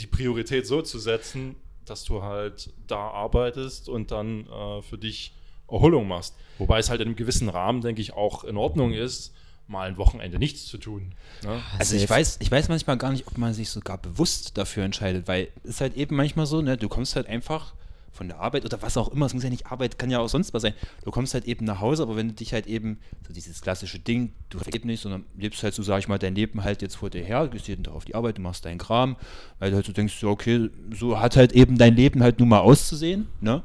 die 0.00 0.06
Priorität 0.06 0.66
so 0.66 0.82
zu 0.82 0.98
setzen, 0.98 1.56
dass 1.84 2.04
du 2.04 2.22
halt 2.22 2.72
da 2.86 2.98
arbeitest 2.98 3.88
und 3.88 4.10
dann 4.10 4.46
äh, 4.46 4.82
für 4.82 4.98
dich 4.98 5.34
Erholung 5.70 6.08
machst. 6.08 6.34
Wobei 6.58 6.78
es 6.78 6.90
halt 6.90 7.00
in 7.00 7.08
einem 7.08 7.16
gewissen 7.16 7.48
Rahmen, 7.48 7.82
denke 7.82 8.00
ich, 8.00 8.14
auch 8.14 8.44
in 8.44 8.56
Ordnung 8.56 8.92
ist, 8.92 9.34
mal 9.66 9.88
ein 9.88 9.98
Wochenende 9.98 10.38
nichts 10.38 10.66
zu 10.66 10.78
tun. 10.78 11.14
Ne? 11.44 11.60
Also 11.78 11.94
ich 11.94 12.08
weiß, 12.08 12.38
ich 12.40 12.50
weiß 12.50 12.68
manchmal 12.68 12.96
gar 12.96 13.12
nicht, 13.12 13.26
ob 13.26 13.36
man 13.36 13.52
sich 13.52 13.68
sogar 13.68 13.98
bewusst 13.98 14.56
dafür 14.56 14.84
entscheidet, 14.84 15.28
weil 15.28 15.48
es 15.62 15.70
ist 15.70 15.80
halt 15.82 15.96
eben 15.96 16.16
manchmal 16.16 16.46
so, 16.46 16.62
ne, 16.62 16.76
du 16.78 16.88
kommst 16.88 17.16
halt 17.16 17.26
einfach 17.26 17.74
von 18.18 18.28
der 18.28 18.40
Arbeit 18.40 18.64
oder 18.64 18.82
was 18.82 18.96
auch 18.96 19.08
immer, 19.08 19.26
es 19.26 19.32
muss 19.32 19.44
ja 19.44 19.48
nicht 19.48 19.66
Arbeit, 19.66 19.98
kann 19.98 20.10
ja 20.10 20.18
auch 20.18 20.28
sonst 20.28 20.52
was 20.52 20.62
sein. 20.62 20.74
Du 21.04 21.10
kommst 21.10 21.32
halt 21.34 21.46
eben 21.46 21.64
nach 21.64 21.80
Hause, 21.80 22.02
aber 22.02 22.16
wenn 22.16 22.28
du 22.28 22.34
dich 22.34 22.52
halt 22.52 22.66
eben, 22.66 22.98
so 23.26 23.32
dieses 23.32 23.62
klassische 23.62 23.98
Ding, 23.98 24.32
du 24.50 24.58
eben 24.74 24.88
nicht, 24.88 25.00
sondern 25.00 25.24
lebst 25.36 25.62
halt 25.62 25.72
so, 25.72 25.82
sag 25.82 26.00
ich 26.00 26.08
mal, 26.08 26.18
dein 26.18 26.34
Leben 26.34 26.64
halt 26.64 26.82
jetzt 26.82 26.96
vor 26.96 27.08
dir 27.08 27.22
her, 27.22 27.48
gehst 27.48 27.68
jeden 27.68 27.84
Tag 27.84 27.94
auf 27.94 28.04
die 28.04 28.16
Arbeit, 28.16 28.38
du 28.38 28.42
machst 28.42 28.64
deinen 28.64 28.78
Kram, 28.78 29.16
weil 29.60 29.70
du 29.70 29.76
halt 29.76 29.86
so 29.86 29.92
denkst, 29.92 30.22
okay, 30.24 30.68
so 30.92 31.18
hat 31.20 31.36
halt 31.36 31.52
eben 31.52 31.78
dein 31.78 31.94
Leben 31.94 32.22
halt 32.22 32.40
nun 32.40 32.48
mal 32.48 32.58
auszusehen, 32.58 33.28
ne? 33.40 33.62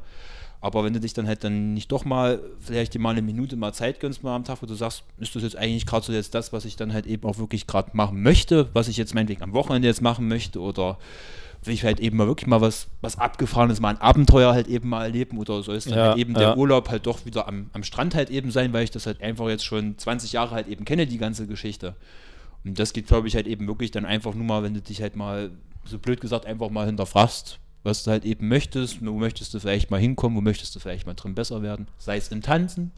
Aber 0.64 0.86
wenn 0.86 0.94
du 0.94 1.02
dich 1.02 1.14
dann 1.14 1.28
halt 1.28 1.44
dann 1.44 1.74
nicht 1.74 1.92
doch 1.92 2.06
mal, 2.06 2.40
vielleicht 2.62 2.94
dir 2.94 3.00
mal 3.00 3.10
eine 3.10 3.22
Minute 3.22 3.58
mal 3.58 3.74
Zeit 3.74 4.00
gönnst 4.00 4.24
mal 4.24 4.34
am 4.34 4.46
Tag, 4.46 4.62
wo 4.62 4.66
du 4.66 4.76
sagst, 4.76 5.04
ist 5.18 5.36
das 5.36 5.44
jetzt 5.44 5.58
eigentlich 5.58 5.86
gerade 5.86 6.06
so 6.06 6.14
jetzt 6.14 6.34
das, 6.36 6.54
was 6.54 6.64
ich 6.64 6.78
dann 6.78 6.94
halt 6.94 7.06
eben 7.06 7.28
auch 7.28 7.38
wirklich 7.38 7.68
gerade 7.68 7.90
machen 7.92 8.24
möchte, 8.24 8.70
was 8.72 8.88
ich 8.88 8.96
jetzt 8.96 9.14
meinetwegen 9.14 9.44
am 9.44 9.52
Wochenende 9.52 9.90
jetzt 9.90 10.02
machen 10.02 10.30
möchte 10.30 10.62
oder 10.62 10.98
will 11.64 11.74
ich 11.74 11.84
halt 11.84 12.00
eben 12.00 12.16
mal 12.16 12.28
wirklich 12.28 12.48
mal 12.48 12.62
was, 12.62 12.88
was 13.02 13.18
Abgefahrenes, 13.18 13.82
mal 13.82 13.90
ein 13.90 13.98
Abenteuer 13.98 14.54
halt 14.54 14.70
eben 14.70 14.88
mal 14.88 15.04
erleben 15.04 15.38
oder 15.38 15.62
soll 15.64 15.76
es 15.76 15.84
dann 15.84 15.98
ja, 15.98 16.08
halt 16.12 16.18
eben 16.18 16.32
ja. 16.32 16.40
der 16.40 16.58
Urlaub 16.58 16.88
halt 16.88 17.08
doch 17.08 17.26
wieder 17.26 17.46
am, 17.50 17.70
am 17.74 17.84
Strand 17.84 18.16
halt 18.16 18.30
eben 18.30 18.50
sein, 18.50 18.72
weil 18.72 18.86
ich 18.86 18.92
das 18.92 19.06
halt 19.06 19.22
einfach 19.22 19.50
jetzt 19.50 19.66
schon 19.66 19.98
20 19.98 20.32
Jahre 20.32 20.56
halt 20.56 20.70
eben 20.70 20.86
kenne, 20.86 21.08
die 21.08 21.18
ganze 21.18 21.46
Geschichte. 21.46 21.94
Und 22.64 22.80
das 22.80 22.94
geht, 22.94 23.08
glaube 23.08 23.28
ich, 23.28 23.36
halt 23.36 23.48
eben 23.48 23.68
wirklich 23.68 23.92
dann 23.92 24.06
einfach 24.06 24.34
nur 24.34 24.46
mal, 24.46 24.64
wenn 24.64 24.74
du 24.74 24.82
dich 24.82 25.02
halt 25.02 25.18
mal, 25.18 25.52
so 25.84 26.00
blöd 26.00 26.22
gesagt, 26.22 26.46
einfach 26.46 26.70
mal 26.70 26.86
hinterfragst, 26.86 27.60
was 27.84 28.04
du 28.04 28.12
halt 28.12 28.26
eben 28.26 28.48
möchtest, 28.48 29.06
wo 29.06 29.14
möchtest 29.14 29.54
du 29.54 29.60
vielleicht 29.60 29.92
mal 29.92 30.00
hinkommen, 30.00 30.38
wo 30.38 30.42
möchtest 30.42 30.76
du 30.76 30.80
vielleicht 30.80 31.06
mal 31.06 31.14
drin 31.14 31.36
besser 31.36 31.62
werden, 31.62 31.88
sei 31.98 32.18
es 32.18 32.30
im 32.30 32.42
Tanzen, 32.42 32.92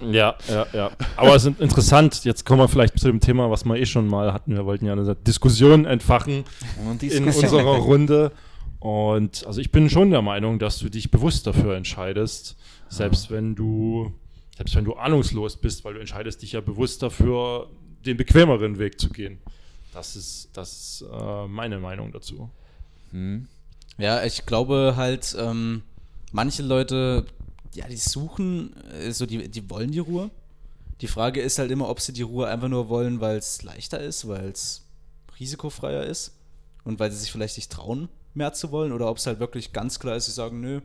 ja, 0.00 0.36
ja, 0.48 0.66
ja. 0.72 0.90
Aber 1.16 1.34
es 1.34 1.44
ist 1.44 1.60
interessant. 1.60 2.24
Jetzt 2.24 2.44
kommen 2.44 2.60
wir 2.60 2.68
vielleicht 2.68 2.98
zu 2.98 3.06
dem 3.06 3.20
Thema, 3.20 3.50
was 3.50 3.64
wir 3.64 3.76
eh 3.76 3.86
schon 3.86 4.06
mal 4.06 4.32
hatten. 4.32 4.54
Wir 4.54 4.66
wollten 4.66 4.86
ja 4.86 4.92
eine 4.92 5.14
Diskussion 5.16 5.84
entfachen 5.84 6.44
Diskussion. 7.00 7.22
in 7.22 7.28
unserer 7.28 7.76
Runde. 7.78 8.32
Und 8.80 9.46
also 9.46 9.60
ich 9.60 9.70
bin 9.70 9.88
schon 9.88 10.10
der 10.10 10.22
Meinung, 10.22 10.58
dass 10.58 10.78
du 10.78 10.88
dich 10.88 11.10
bewusst 11.10 11.46
dafür 11.46 11.76
entscheidest, 11.76 12.56
selbst 12.88 13.30
ja. 13.30 13.36
wenn 13.36 13.54
du, 13.54 14.12
selbst 14.56 14.74
wenn 14.74 14.84
du 14.84 14.94
ahnungslos 14.94 15.56
bist, 15.56 15.84
weil 15.84 15.94
du 15.94 16.00
entscheidest 16.00 16.42
dich 16.42 16.52
ja 16.52 16.60
bewusst 16.60 17.02
dafür, 17.02 17.70
den 18.04 18.16
bequemeren 18.16 18.78
Weg 18.78 19.00
zu 19.00 19.08
gehen. 19.08 19.38
Das 19.94 20.16
ist, 20.16 20.50
das 20.54 20.72
ist 20.72 21.04
äh, 21.12 21.46
meine 21.46 21.78
Meinung 21.78 22.10
dazu. 22.12 22.50
Hm. 23.12 23.46
Ja, 23.98 24.24
ich 24.24 24.46
glaube 24.46 24.94
halt, 24.96 25.36
ähm, 25.38 25.82
manche 26.32 26.62
Leute 26.62 27.26
ja, 27.74 27.86
die 27.88 27.96
suchen, 27.96 28.74
äh, 28.92 29.12
so 29.12 29.26
die, 29.26 29.48
die 29.48 29.70
wollen 29.70 29.90
die 29.90 29.98
Ruhe. 29.98 30.30
Die 31.00 31.08
Frage 31.08 31.40
ist 31.40 31.58
halt 31.58 31.70
immer, 31.70 31.88
ob 31.88 32.00
sie 32.00 32.12
die 32.12 32.22
Ruhe 32.22 32.46
einfach 32.46 32.68
nur 32.68 32.88
wollen, 32.88 33.20
weil 33.20 33.36
es 33.36 33.62
leichter 33.62 34.00
ist, 34.00 34.28
weil 34.28 34.48
es 34.50 34.86
risikofreier 35.40 36.04
ist 36.04 36.36
und 36.84 37.00
weil 37.00 37.10
sie 37.10 37.18
sich 37.18 37.32
vielleicht 37.32 37.56
nicht 37.56 37.72
trauen, 37.72 38.08
mehr 38.34 38.52
zu 38.52 38.70
wollen 38.70 38.92
oder 38.92 39.08
ob 39.08 39.16
es 39.16 39.26
halt 39.26 39.40
wirklich 39.40 39.72
ganz 39.72 39.98
klar 39.98 40.16
ist, 40.16 40.26
sie 40.26 40.32
sagen, 40.32 40.60
nö, 40.60 40.80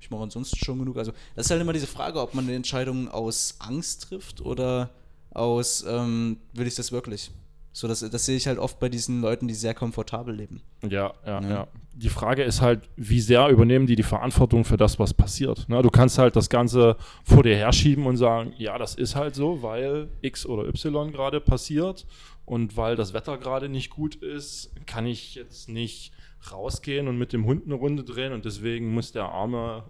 ich 0.00 0.10
mache 0.10 0.22
ansonsten 0.22 0.56
schon 0.56 0.78
genug. 0.78 0.98
Also 0.98 1.12
das 1.36 1.46
ist 1.46 1.50
halt 1.50 1.60
immer 1.60 1.72
diese 1.72 1.86
Frage, 1.86 2.20
ob 2.20 2.34
man 2.34 2.44
eine 2.44 2.56
Entscheidung 2.56 3.08
aus 3.08 3.56
Angst 3.60 4.02
trifft 4.02 4.40
oder 4.40 4.90
aus, 5.30 5.84
ähm, 5.88 6.38
will 6.52 6.66
ich 6.66 6.74
das 6.74 6.92
wirklich? 6.92 7.30
So, 7.72 7.88
das, 7.88 8.00
das 8.00 8.26
sehe 8.26 8.36
ich 8.36 8.46
halt 8.46 8.58
oft 8.58 8.78
bei 8.80 8.90
diesen 8.90 9.22
Leuten, 9.22 9.48
die 9.48 9.54
sehr 9.54 9.72
komfortabel 9.74 10.34
leben. 10.34 10.60
Ja, 10.82 11.14
ja, 11.24 11.40
ja, 11.40 11.48
ja. 11.48 11.68
Die 11.94 12.08
Frage 12.08 12.42
ist 12.42 12.62
halt, 12.62 12.88
wie 12.96 13.20
sehr 13.20 13.48
übernehmen 13.48 13.86
die 13.86 13.96
die 13.96 14.02
Verantwortung 14.02 14.64
für 14.64 14.76
das, 14.76 14.98
was 14.98 15.12
passiert? 15.12 15.66
Na, 15.68 15.82
du 15.82 15.90
kannst 15.90 16.18
halt 16.18 16.36
das 16.36 16.48
Ganze 16.48 16.96
vor 17.22 17.42
dir 17.42 17.54
herschieben 17.56 18.06
und 18.06 18.16
sagen, 18.16 18.54
ja, 18.56 18.78
das 18.78 18.94
ist 18.94 19.14
halt 19.14 19.34
so, 19.34 19.62
weil 19.62 20.08
X 20.22 20.46
oder 20.46 20.66
Y 20.66 21.12
gerade 21.12 21.40
passiert 21.40 22.06
und 22.46 22.76
weil 22.76 22.96
das 22.96 23.12
Wetter 23.12 23.36
gerade 23.38 23.68
nicht 23.68 23.90
gut 23.90 24.14
ist, 24.16 24.72
kann 24.86 25.06
ich 25.06 25.34
jetzt 25.34 25.68
nicht 25.68 26.12
rausgehen 26.50 27.08
und 27.08 27.18
mit 27.18 27.32
dem 27.32 27.46
Hund 27.46 27.66
eine 27.66 27.74
Runde 27.74 28.02
drehen 28.02 28.32
und 28.32 28.44
deswegen 28.44 28.92
muss 28.92 29.12
der 29.12 29.26
Arme 29.26 29.84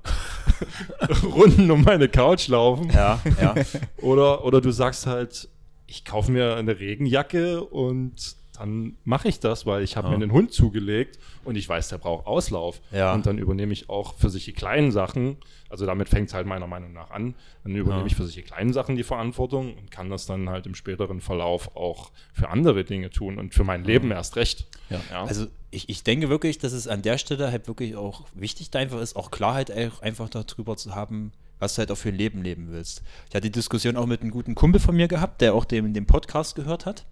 Runden 1.25 1.71
um 1.71 1.82
meine 1.82 2.09
Couch 2.09 2.49
laufen. 2.49 2.90
Ja, 2.90 3.21
ja. 3.40 3.54
Oder, 3.99 4.44
oder 4.44 4.61
du 4.61 4.71
sagst 4.71 5.06
halt, 5.06 5.49
ich 5.87 6.04
kaufe 6.04 6.32
mir 6.32 6.56
eine 6.56 6.78
Regenjacke 6.78 7.62
und 7.62 8.37
dann 8.62 8.97
mache 9.02 9.26
ich 9.26 9.40
das, 9.40 9.66
weil 9.66 9.83
ich 9.83 9.97
habe 9.97 10.07
ja. 10.07 10.16
mir 10.16 10.23
einen 10.23 10.31
Hund 10.31 10.52
zugelegt 10.52 11.19
und 11.45 11.57
ich 11.57 11.69
weiß, 11.69 11.88
der 11.88 11.99
braucht 11.99 12.28
Auslauf. 12.28 12.81
Ja. 12.92 13.12
Und 13.12 13.26
dann 13.26 13.37
übernehme 13.37 13.73
ich 13.73 13.90
auch 13.90 14.14
für 14.14 14.31
solche 14.31 14.52
kleinen 14.52 14.92
Sachen, 14.92 15.37
also 15.69 15.85
damit 15.85 16.09
fängt 16.09 16.28
es 16.28 16.35
halt 16.35 16.47
meiner 16.47 16.69
Meinung 16.69 16.92
nach 16.92 17.11
an, 17.11 17.35
dann 17.64 17.75
übernehme 17.75 18.02
ja. 18.02 18.07
ich 18.07 18.14
für 18.14 18.23
solche 18.23 18.42
kleinen 18.42 18.73
Sachen 18.73 18.95
die 18.95 19.02
Verantwortung 19.02 19.76
und 19.76 19.90
kann 19.90 20.11
das 20.11 20.26
dann 20.26 20.49
halt 20.49 20.66
im 20.66 20.76
späteren 20.76 21.21
Verlauf 21.21 21.75
auch 21.75 22.12
für 22.33 22.50
andere 22.50 22.85
Dinge 22.85 23.11
tun 23.11 23.37
und 23.37 23.52
für 23.52 23.64
mein 23.64 23.83
Leben 23.83 24.12
erst 24.12 24.37
recht. 24.37 24.69
Also 25.12 25.47
ich, 25.73 25.88
ich 25.88 26.04
denke 26.04 26.28
wirklich, 26.28 26.59
dass 26.59 26.73
es 26.73 26.87
an 26.87 27.02
der 27.02 27.19
Stelle 27.19 27.50
halt 27.50 27.66
wirklich 27.66 27.97
auch 27.97 28.26
wichtig 28.33 28.69
einfach 28.75 29.00
ist, 29.00 29.16
auch 29.16 29.33
Klarheit 29.33 29.73
einfach 29.73 30.28
darüber 30.28 30.76
zu 30.76 30.95
haben, 30.95 31.33
was 31.59 31.75
du 31.75 31.81
halt 31.81 31.90
auch 31.90 31.97
für 31.97 32.11
ein 32.11 32.16
Leben 32.16 32.42
leben 32.42 32.69
willst. 32.71 33.02
Ich 33.28 33.35
hatte 33.35 33.49
die 33.49 33.50
Diskussion 33.50 33.97
auch 33.97 34.07
mit 34.07 34.21
einem 34.21 34.31
guten 34.31 34.54
Kumpel 34.54 34.81
von 34.81 34.95
mir 34.95 35.09
gehabt, 35.09 35.40
der 35.40 35.54
auch 35.54 35.64
den, 35.64 35.95
den 35.95 36.07
Podcast 36.07 36.54
gehört 36.54 36.87
hat. 36.87 37.07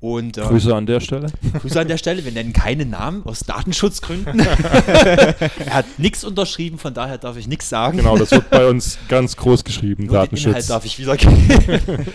Und, 0.00 0.38
äh, 0.38 0.42
Grüße 0.42 0.74
an 0.74 0.86
der 0.86 1.00
Stelle. 1.00 1.26
Grüße 1.60 1.80
an 1.80 1.88
der 1.88 1.98
Stelle. 1.98 2.24
Wir 2.24 2.30
nennen 2.30 2.52
keine 2.52 2.86
Namen 2.86 3.24
aus 3.24 3.40
Datenschutzgründen. 3.40 4.38
er 4.40 5.74
hat 5.74 5.86
nichts 5.98 6.22
unterschrieben, 6.22 6.78
von 6.78 6.94
daher 6.94 7.18
darf 7.18 7.36
ich 7.36 7.48
nichts 7.48 7.68
sagen. 7.68 7.98
Genau, 7.98 8.16
das 8.16 8.30
wird 8.30 8.48
bei 8.48 8.68
uns 8.68 8.98
ganz 9.08 9.36
groß 9.36 9.64
geschrieben, 9.64 10.06
Nur 10.06 10.14
Datenschutz. 10.14 10.44
Den 10.44 10.50
Inhalt 10.50 10.70
darf 10.70 10.84
ich 10.84 10.98
wiedergeben. 11.00 12.06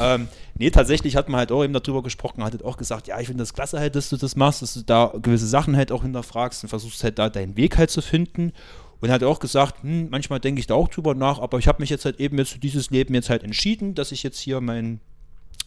ähm, 0.00 0.28
nee, 0.56 0.70
tatsächlich 0.70 1.16
hat 1.16 1.28
man 1.28 1.40
halt 1.40 1.52
auch 1.52 1.62
eben 1.62 1.74
darüber 1.74 2.02
gesprochen, 2.02 2.42
hat 2.42 2.52
halt 2.52 2.64
auch 2.64 2.78
gesagt, 2.78 3.08
ja, 3.08 3.20
ich 3.20 3.26
finde 3.26 3.42
das 3.42 3.52
klasse 3.52 3.78
halt, 3.78 3.94
dass 3.94 4.08
du 4.08 4.16
das 4.16 4.34
machst, 4.34 4.62
dass 4.62 4.72
du 4.72 4.80
da 4.80 5.12
gewisse 5.20 5.46
Sachen 5.46 5.76
halt 5.76 5.92
auch 5.92 6.02
hinterfragst 6.02 6.62
und 6.62 6.70
versuchst 6.70 7.04
halt 7.04 7.18
da 7.18 7.28
deinen 7.28 7.56
Weg 7.58 7.76
halt 7.76 7.90
zu 7.90 8.00
finden. 8.00 8.52
Und 9.00 9.10
er 9.10 9.16
hat 9.16 9.22
auch 9.22 9.38
gesagt, 9.38 9.82
hm, 9.82 10.08
manchmal 10.10 10.40
denke 10.40 10.60
ich 10.60 10.66
da 10.66 10.74
auch 10.74 10.88
drüber 10.88 11.14
nach, 11.14 11.40
aber 11.40 11.58
ich 11.58 11.68
habe 11.68 11.82
mich 11.82 11.90
jetzt 11.90 12.06
halt 12.06 12.20
eben 12.20 12.38
jetzt 12.38 12.52
für 12.52 12.58
dieses 12.58 12.90
Leben 12.90 13.12
jetzt 13.14 13.28
halt 13.28 13.42
entschieden, 13.42 13.94
dass 13.94 14.12
ich 14.12 14.22
jetzt 14.22 14.38
hier 14.38 14.62
mein 14.62 15.00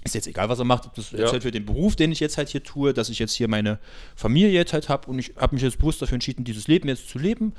ist 0.03 0.15
jetzt 0.15 0.27
egal, 0.27 0.49
was 0.49 0.59
er 0.59 0.65
macht, 0.65 0.89
das 0.95 1.11
ist 1.11 1.19
ja. 1.19 1.31
halt 1.31 1.43
für 1.43 1.51
den 1.51 1.65
Beruf, 1.65 1.95
den 1.95 2.11
ich 2.11 2.19
jetzt 2.19 2.37
halt 2.37 2.49
hier 2.49 2.63
tue, 2.63 2.93
dass 2.93 3.09
ich 3.09 3.19
jetzt 3.19 3.33
hier 3.33 3.47
meine 3.47 3.79
Familie 4.15 4.51
jetzt 4.51 4.73
halt 4.73 4.89
habe 4.89 5.09
und 5.09 5.19
ich 5.19 5.33
habe 5.37 5.55
mich 5.55 5.63
jetzt 5.63 5.77
bewusst 5.77 6.01
dafür 6.01 6.15
entschieden, 6.15 6.43
dieses 6.43 6.67
Leben 6.67 6.87
jetzt 6.87 7.09
zu 7.09 7.19
leben 7.19 7.53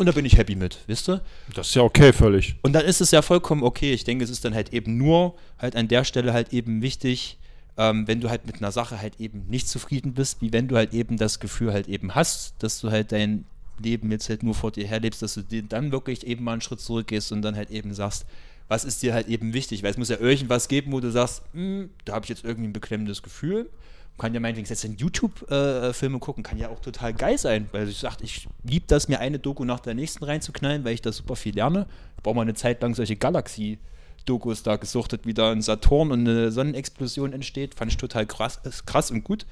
und 0.00 0.06
da 0.06 0.12
bin 0.12 0.24
ich 0.24 0.38
happy 0.38 0.56
mit, 0.56 0.78
wisst 0.86 1.10
ihr? 1.10 1.20
Das 1.54 1.68
ist 1.68 1.74
ja 1.74 1.82
okay, 1.82 2.14
völlig. 2.14 2.56
Und 2.62 2.72
dann 2.72 2.86
ist 2.86 3.02
es 3.02 3.10
ja 3.10 3.20
vollkommen 3.20 3.62
okay. 3.62 3.92
Ich 3.92 4.04
denke, 4.04 4.24
es 4.24 4.30
ist 4.30 4.44
dann 4.46 4.54
halt 4.54 4.72
eben 4.72 4.96
nur 4.96 5.34
halt 5.58 5.76
an 5.76 5.88
der 5.88 6.04
Stelle 6.04 6.32
halt 6.32 6.54
eben 6.54 6.80
wichtig, 6.80 7.38
ähm, 7.76 8.08
wenn 8.08 8.20
du 8.20 8.30
halt 8.30 8.46
mit 8.46 8.56
einer 8.56 8.72
Sache 8.72 9.00
halt 9.00 9.20
eben 9.20 9.46
nicht 9.48 9.68
zufrieden 9.68 10.14
bist, 10.14 10.40
wie 10.40 10.54
wenn 10.54 10.68
du 10.68 10.76
halt 10.76 10.94
eben 10.94 11.18
das 11.18 11.38
Gefühl 11.38 11.74
halt 11.74 11.86
eben 11.86 12.14
hast, 12.14 12.54
dass 12.62 12.80
du 12.80 12.90
halt 12.90 13.12
dein 13.12 13.44
Leben 13.78 14.10
jetzt 14.10 14.28
halt 14.28 14.42
nur 14.42 14.54
vor 14.54 14.70
dir 14.70 14.86
herlebst, 14.86 15.20
dass 15.20 15.34
du 15.34 15.42
dir 15.42 15.62
dann 15.62 15.92
wirklich 15.92 16.26
eben 16.26 16.44
mal 16.44 16.52
einen 16.52 16.60
Schritt 16.62 16.80
zurückgehst 16.80 17.30
und 17.32 17.42
dann 17.42 17.56
halt 17.56 17.70
eben 17.70 17.92
sagst, 17.92 18.24
was 18.70 18.84
ist 18.84 19.02
dir 19.02 19.12
halt 19.12 19.26
eben 19.26 19.52
wichtig? 19.52 19.82
Weil 19.82 19.90
es 19.90 19.96
muss 19.96 20.10
ja 20.10 20.18
irgendwas 20.18 20.68
geben, 20.68 20.92
wo 20.92 21.00
du 21.00 21.10
sagst, 21.10 21.42
hm, 21.52 21.90
da 22.04 22.14
habe 22.14 22.24
ich 22.24 22.28
jetzt 22.28 22.44
irgendwie 22.44 22.68
ein 22.68 22.72
beklemmendes 22.72 23.20
Gefühl. 23.20 23.68
kann 24.16 24.32
ja 24.32 24.38
meinetwegen 24.38 24.68
jetzt 24.68 24.84
in 24.84 24.96
YouTube-Filme 24.96 26.16
äh, 26.16 26.20
gucken, 26.20 26.44
kann 26.44 26.56
ja 26.56 26.68
auch 26.68 26.78
total 26.78 27.12
geil 27.12 27.36
sein, 27.36 27.68
weil 27.72 27.88
ich 27.88 27.98
sage, 27.98 28.18
ich 28.22 28.46
liebe 28.62 28.84
das, 28.86 29.08
mir 29.08 29.18
eine 29.18 29.40
Doku 29.40 29.64
nach 29.64 29.80
der 29.80 29.94
nächsten 29.94 30.22
reinzuknallen, 30.22 30.84
weil 30.84 30.94
ich 30.94 31.02
da 31.02 31.10
super 31.10 31.34
viel 31.34 31.56
lerne. 31.56 31.86
Ich 32.16 32.22
brauche 32.22 32.36
mal 32.36 32.42
eine 32.42 32.54
Zeit 32.54 32.80
lang 32.80 32.94
solche 32.94 33.16
Galaxy-Dokus 33.16 34.62
da 34.62 34.76
gesuchtet, 34.76 35.26
wie 35.26 35.34
da 35.34 35.50
ein 35.50 35.62
Saturn 35.62 36.12
und 36.12 36.28
eine 36.28 36.52
Sonnenexplosion 36.52 37.32
entsteht. 37.32 37.74
Fand 37.74 37.90
ich 37.90 37.96
total 37.96 38.24
krass, 38.24 38.60
krass 38.86 39.10
und 39.10 39.24
gut. 39.24 39.46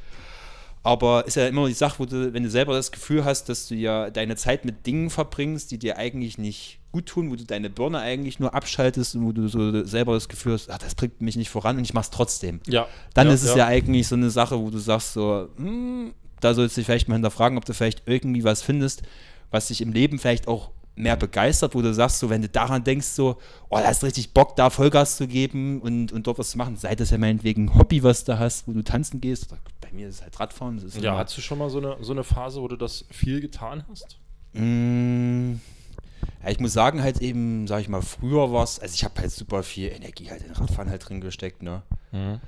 Aber 0.82 1.26
ist 1.26 1.37
ja 1.37 1.47
immer 1.49 1.66
die 1.66 1.75
Sache, 1.75 1.99
wo 1.99 2.04
du, 2.04 2.32
wenn 2.32 2.42
du 2.42 2.50
selber 2.50 2.75
das 2.75 2.92
Gefühl 2.92 3.25
hast, 3.25 3.49
dass 3.49 3.68
du 3.68 3.75
ja 3.75 4.11
deine 4.11 4.37
Zeit 4.37 4.64
mit 4.64 4.87
Dingen 4.87 5.11
verbringst, 5.11 5.70
die 5.70 5.78
dir 5.78 5.99
eigentlich 5.99 6.38
nicht 6.38 6.78
gut 6.92 7.06
tun, 7.06 7.30
wo 7.30 7.37
du 7.37 7.44
deine 7.44 7.68
Birne 7.68 7.99
eigentlich 7.99 8.40
nur 8.40 8.54
abschaltest 8.54 9.16
und 9.16 9.26
wo 9.26 9.32
du 9.32 9.49
so 9.49 9.85
selber 9.85 10.14
das 10.14 10.28
Gefühl 10.28 10.54
hast, 10.54 10.70
ach, 10.70 10.78
das 10.78 10.94
bringt 10.94 11.20
mich 11.20 11.37
nicht 11.37 11.50
voran 11.50 11.76
und 11.76 11.85
ich 11.85 11.94
mach's 11.94 12.11
trotzdem. 12.11 12.61
Ja. 12.66 12.87
Dann 13.14 13.26
ja, 13.26 13.35
ist 13.35 13.42
es 13.42 13.50
ja. 13.50 13.58
ja. 13.58 13.66
eigentlich 13.66 14.08
so 14.08 14.14
eine 14.14 14.30
Sache, 14.30 14.58
wo 14.58 14.70
du 14.70 14.78
sagst 14.78 15.12
so, 15.12 15.49
hm, 15.56 16.14
da 16.40 16.54
sollst 16.54 16.76
du 16.76 16.80
dich 16.80 16.87
vielleicht 16.87 17.08
mal 17.08 17.16
hinterfragen, 17.16 17.58
ob 17.58 17.64
du 17.64 17.75
vielleicht 17.75 18.02
irgendwie 18.06 18.44
was 18.44 18.62
findest, 18.62 19.02
was 19.50 19.68
dich 19.68 19.80
im 19.80 19.92
Leben 19.92 20.18
vielleicht 20.18 20.49
auch 20.49 20.70
mehr 20.98 21.16
begeistert, 21.16 21.74
wo 21.74 21.82
du 21.82 21.92
sagst, 21.94 22.18
so 22.18 22.30
wenn 22.30 22.42
du 22.42 22.48
daran 22.48 22.84
denkst, 22.84 23.06
so, 23.06 23.38
oh, 23.68 23.76
da 23.76 23.86
hast 23.86 24.04
richtig 24.04 24.32
Bock, 24.34 24.56
da 24.56 24.70
Vollgas 24.70 25.16
zu 25.16 25.26
geben 25.26 25.80
und, 25.80 26.12
und 26.12 26.26
dort 26.26 26.38
was 26.38 26.50
zu 26.50 26.58
machen, 26.58 26.76
sei 26.76 26.94
das 26.94 27.10
ja 27.10 27.18
meinetwegen 27.18 27.66
ein 27.66 27.74
Hobby, 27.74 28.02
was 28.02 28.24
du 28.24 28.38
hast, 28.38 28.68
wo 28.68 28.72
du 28.72 28.82
tanzen 28.82 29.20
gehst. 29.20 29.48
Bei 29.80 29.90
mir 29.92 30.08
ist 30.08 30.16
es 30.16 30.22
halt 30.22 30.38
Radfahren. 30.38 30.82
ja, 31.00 31.16
hast 31.16 31.36
du 31.36 31.40
schon 31.40 31.58
mal 31.58 31.70
so 31.70 31.78
eine, 31.78 31.96
so 32.00 32.12
eine 32.12 32.24
Phase, 32.24 32.60
wo 32.60 32.68
du 32.68 32.76
das 32.76 33.04
viel 33.10 33.40
getan 33.40 33.84
hast? 33.88 34.18
Mmh. 34.52 35.60
Ja, 36.42 36.50
ich 36.50 36.60
muss 36.60 36.72
sagen, 36.72 37.02
halt 37.02 37.20
eben, 37.20 37.66
sag 37.66 37.80
ich 37.80 37.88
mal, 37.88 38.02
früher 38.02 38.52
war 38.52 38.64
es, 38.64 38.78
also 38.80 38.94
ich 38.94 39.04
habe 39.04 39.20
halt 39.20 39.30
super 39.30 39.62
viel 39.62 39.88
Energie 39.88 40.30
halt 40.30 40.42
in 40.42 40.52
Radfahren 40.52 40.90
halt 40.90 41.08
drin 41.08 41.20
gesteckt, 41.20 41.62
ne? 41.62 41.82
Mhm 42.12 42.40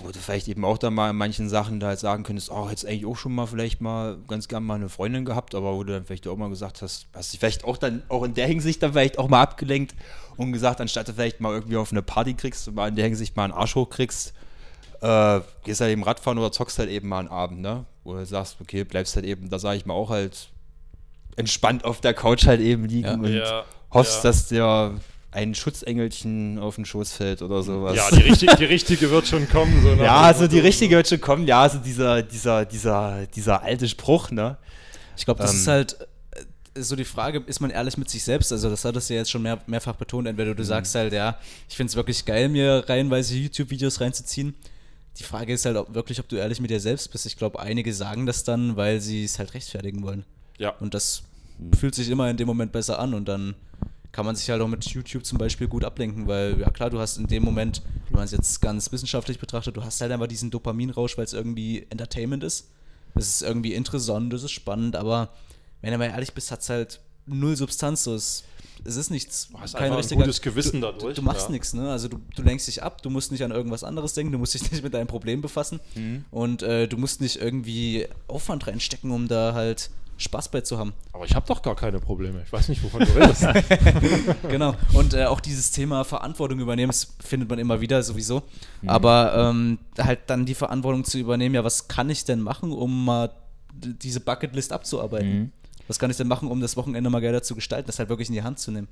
wo 0.00 0.10
du 0.10 0.18
vielleicht 0.18 0.48
eben 0.48 0.64
auch 0.64 0.78
da 0.78 0.90
mal 0.90 1.10
in 1.10 1.16
manchen 1.16 1.48
Sachen 1.48 1.80
da 1.80 1.88
halt 1.88 1.98
sagen 1.98 2.22
könntest, 2.22 2.50
oh, 2.50 2.68
hättest 2.68 2.86
eigentlich 2.86 3.06
auch 3.06 3.16
schon 3.16 3.34
mal 3.34 3.46
vielleicht 3.46 3.80
mal 3.80 4.18
ganz 4.28 4.48
gern 4.48 4.64
mal 4.64 4.74
eine 4.74 4.88
Freundin 4.88 5.24
gehabt, 5.24 5.54
aber 5.54 5.74
wo 5.74 5.84
du 5.84 5.92
dann 5.92 6.04
vielleicht 6.04 6.26
auch 6.28 6.36
mal 6.36 6.50
gesagt 6.50 6.82
hast, 6.82 7.06
hast 7.14 7.32
dich 7.32 7.40
vielleicht 7.40 7.64
auch 7.64 7.76
dann 7.76 8.02
auch 8.08 8.24
in 8.24 8.34
der 8.34 8.46
Hinsicht 8.46 8.82
dann 8.82 8.92
vielleicht 8.92 9.18
auch 9.18 9.28
mal 9.28 9.42
abgelenkt 9.42 9.94
und 10.36 10.52
gesagt, 10.52 10.80
anstatt 10.80 11.08
du 11.08 11.14
vielleicht 11.14 11.40
mal 11.40 11.52
irgendwie 11.52 11.76
auf 11.76 11.92
eine 11.92 12.02
Party 12.02 12.34
kriegst 12.34 12.68
und 12.68 12.74
mal 12.74 12.88
in 12.88 12.96
der 12.96 13.06
Hinsicht 13.06 13.36
mal 13.36 13.44
einen 13.44 13.52
Arsch 13.52 13.74
hochkriegst, 13.74 14.34
äh, 15.00 15.40
gehst 15.64 15.80
halt 15.80 15.92
eben 15.92 16.02
Radfahren 16.02 16.38
oder 16.38 16.52
zockst 16.52 16.78
halt 16.78 16.90
eben 16.90 17.08
mal 17.08 17.20
einen 17.20 17.28
Abend, 17.28 17.60
ne? 17.60 17.84
Wo 18.04 18.14
du 18.14 18.26
sagst, 18.26 18.56
okay, 18.60 18.84
bleibst 18.84 19.16
halt 19.16 19.24
eben, 19.24 19.48
da 19.48 19.58
sage 19.58 19.76
ich 19.76 19.86
mal 19.86 19.94
auch 19.94 20.10
halt 20.10 20.48
entspannt 21.36 21.84
auf 21.84 22.00
der 22.00 22.14
Couch 22.14 22.46
halt 22.46 22.60
eben 22.60 22.84
liegen 22.84 23.06
ja, 23.06 23.14
und 23.14 23.34
ja, 23.34 23.64
hoffst, 23.90 24.24
ja. 24.24 24.30
dass 24.30 24.48
der 24.48 24.94
ein 25.34 25.54
Schutzengelchen 25.54 26.58
auf 26.58 26.76
den 26.76 26.84
Schoß 26.84 27.12
fällt 27.12 27.42
oder 27.42 27.62
sowas. 27.62 27.96
Ja, 27.96 28.08
die, 28.10 28.22
richtig, 28.22 28.54
die 28.54 28.64
richtige 28.64 29.10
wird 29.10 29.26
schon 29.26 29.48
kommen. 29.48 29.82
So 29.82 29.92
ja, 30.02 30.20
also 30.20 30.46
die 30.46 30.60
richtige 30.60 30.96
wird 30.96 31.08
schon 31.08 31.20
kommen. 31.20 31.46
Ja, 31.46 31.62
also 31.62 31.78
dieser, 31.78 32.22
dieser, 32.22 32.64
dieser, 32.64 33.26
dieser 33.26 33.62
alte 33.62 33.88
Spruch, 33.88 34.30
ne? 34.30 34.56
Ich 35.16 35.24
glaube, 35.24 35.42
das 35.42 35.52
ähm, 35.52 35.58
ist 35.58 35.66
halt 35.66 35.96
äh, 36.30 36.80
so 36.80 36.94
die 36.94 37.04
Frage, 37.04 37.42
ist 37.46 37.60
man 37.60 37.70
ehrlich 37.70 37.98
mit 37.98 38.08
sich 38.08 38.22
selbst? 38.22 38.52
Also 38.52 38.70
das 38.70 38.84
hat 38.84 38.94
es 38.94 39.08
ja 39.08 39.16
jetzt 39.16 39.30
schon 39.30 39.42
mehr, 39.42 39.58
mehrfach 39.66 39.96
betont. 39.96 40.28
Entweder 40.28 40.54
du 40.54 40.62
mhm. 40.62 40.66
sagst 40.68 40.94
halt, 40.94 41.12
ja, 41.12 41.36
ich 41.68 41.76
finde 41.76 41.90
es 41.90 41.96
wirklich 41.96 42.24
geil, 42.24 42.48
mir 42.48 42.84
reihenweise 42.88 43.34
YouTube-Videos 43.34 44.00
reinzuziehen. 44.00 44.54
Die 45.18 45.24
Frage 45.24 45.52
ist 45.52 45.64
halt 45.64 45.76
ob, 45.76 45.92
wirklich, 45.94 46.20
ob 46.20 46.28
du 46.28 46.36
ehrlich 46.36 46.60
mit 46.60 46.70
dir 46.70 46.80
selbst 46.80 47.10
bist. 47.10 47.26
Ich 47.26 47.36
glaube, 47.36 47.58
einige 47.58 47.92
sagen 47.92 48.26
das 48.26 48.44
dann, 48.44 48.76
weil 48.76 49.00
sie 49.00 49.24
es 49.24 49.40
halt 49.40 49.54
rechtfertigen 49.54 50.02
wollen. 50.02 50.24
Ja. 50.58 50.70
Und 50.78 50.94
das 50.94 51.24
mhm. 51.58 51.72
fühlt 51.72 51.96
sich 51.96 52.08
immer 52.08 52.30
in 52.30 52.36
dem 52.36 52.46
Moment 52.46 52.70
besser 52.70 53.00
an 53.00 53.14
und 53.14 53.26
dann 53.26 53.56
kann 54.14 54.24
man 54.24 54.36
sich 54.36 54.48
halt 54.48 54.62
auch 54.62 54.68
mit 54.68 54.84
YouTube 54.84 55.26
zum 55.26 55.38
Beispiel 55.38 55.66
gut 55.66 55.84
ablenken, 55.84 56.28
weil, 56.28 56.60
ja 56.60 56.70
klar, 56.70 56.88
du 56.88 57.00
hast 57.00 57.16
in 57.16 57.26
dem 57.26 57.42
Moment, 57.42 57.82
wenn 58.08 58.18
man 58.18 58.24
es 58.24 58.30
jetzt 58.30 58.60
ganz 58.60 58.92
wissenschaftlich 58.92 59.40
betrachtet, 59.40 59.76
du 59.76 59.82
hast 59.82 60.00
halt 60.00 60.12
einfach 60.12 60.28
diesen 60.28 60.52
Dopaminrausch, 60.52 61.18
weil 61.18 61.24
es 61.24 61.32
irgendwie 61.32 61.84
Entertainment 61.90 62.44
ist. 62.44 62.70
Es 63.16 63.26
ist 63.26 63.42
irgendwie 63.42 63.74
interessant, 63.74 64.32
es 64.32 64.44
ist 64.44 64.52
spannend, 64.52 64.94
aber 64.94 65.30
wenn 65.80 65.90
du 65.90 65.98
mal 65.98 66.06
ehrlich 66.06 66.32
bist, 66.32 66.52
hat 66.52 66.60
es 66.60 66.70
halt 66.70 67.00
null 67.26 67.56
Substanz. 67.56 68.04
So, 68.04 68.14
es, 68.14 68.44
es 68.84 68.94
ist 68.94 69.10
nichts. 69.10 69.48
Du 69.50 69.58
hast 69.58 69.74
kein 69.74 69.92
ein 69.92 70.08
gutes 70.08 70.40
Gewissen 70.40 70.80
du, 70.80 70.86
dadurch. 70.86 71.16
Du, 71.16 71.20
du 71.20 71.26
machst 71.26 71.46
ja. 71.46 71.50
nichts, 71.50 71.74
ne? 71.74 71.90
Also 71.90 72.06
du, 72.06 72.20
du 72.36 72.42
lenkst 72.42 72.68
dich 72.68 72.84
ab, 72.84 73.02
du 73.02 73.10
musst 73.10 73.32
nicht 73.32 73.42
an 73.42 73.50
irgendwas 73.50 73.82
anderes 73.82 74.14
denken, 74.14 74.30
du 74.30 74.38
musst 74.38 74.54
dich 74.54 74.70
nicht 74.70 74.84
mit 74.84 74.94
deinem 74.94 75.08
Problem 75.08 75.40
befassen 75.40 75.80
mhm. 75.96 76.24
und 76.30 76.62
äh, 76.62 76.86
du 76.86 76.98
musst 76.98 77.20
nicht 77.20 77.36
irgendwie 77.36 78.06
Aufwand 78.28 78.64
reinstecken, 78.68 79.10
um 79.10 79.26
da 79.26 79.54
halt 79.54 79.90
Spaß 80.16 80.50
bei 80.50 80.60
zu 80.60 80.78
haben. 80.78 80.92
Aber 81.12 81.24
ich 81.24 81.34
habe 81.34 81.46
doch 81.46 81.60
gar 81.62 81.74
keine 81.74 81.98
Probleme. 81.98 82.42
Ich 82.44 82.52
weiß 82.52 82.68
nicht, 82.68 82.82
wovon 82.82 83.00
du 83.00 83.16
redest. 83.16 83.46
genau. 84.48 84.74
Und 84.92 85.14
äh, 85.14 85.24
auch 85.24 85.40
dieses 85.40 85.72
Thema 85.72 86.04
Verantwortung 86.04 86.60
übernehmen, 86.60 86.90
das 86.90 87.14
findet 87.24 87.48
man 87.48 87.58
immer 87.58 87.80
wieder 87.80 88.02
sowieso. 88.02 88.42
Mhm. 88.82 88.88
Aber 88.88 89.34
ähm, 89.50 89.78
halt 89.98 90.20
dann 90.26 90.46
die 90.46 90.54
Verantwortung 90.54 91.04
zu 91.04 91.18
übernehmen, 91.18 91.54
ja, 91.54 91.64
was 91.64 91.88
kann 91.88 92.10
ich 92.10 92.24
denn 92.24 92.40
machen, 92.40 92.72
um 92.72 93.04
mal 93.04 93.30
diese 93.72 94.20
Bucketlist 94.20 94.72
abzuarbeiten? 94.72 95.38
Mhm. 95.38 95.52
Was 95.88 95.98
kann 95.98 96.10
ich 96.10 96.16
denn 96.16 96.28
machen, 96.28 96.50
um 96.50 96.60
das 96.60 96.76
Wochenende 96.76 97.10
mal 97.10 97.20
geiler 97.20 97.42
zu 97.42 97.54
gestalten, 97.54 97.88
das 97.88 97.98
halt 97.98 98.08
wirklich 98.08 98.28
in 98.28 98.34
die 98.34 98.42
Hand 98.42 98.58
zu 98.58 98.70
nehmen? 98.70 98.88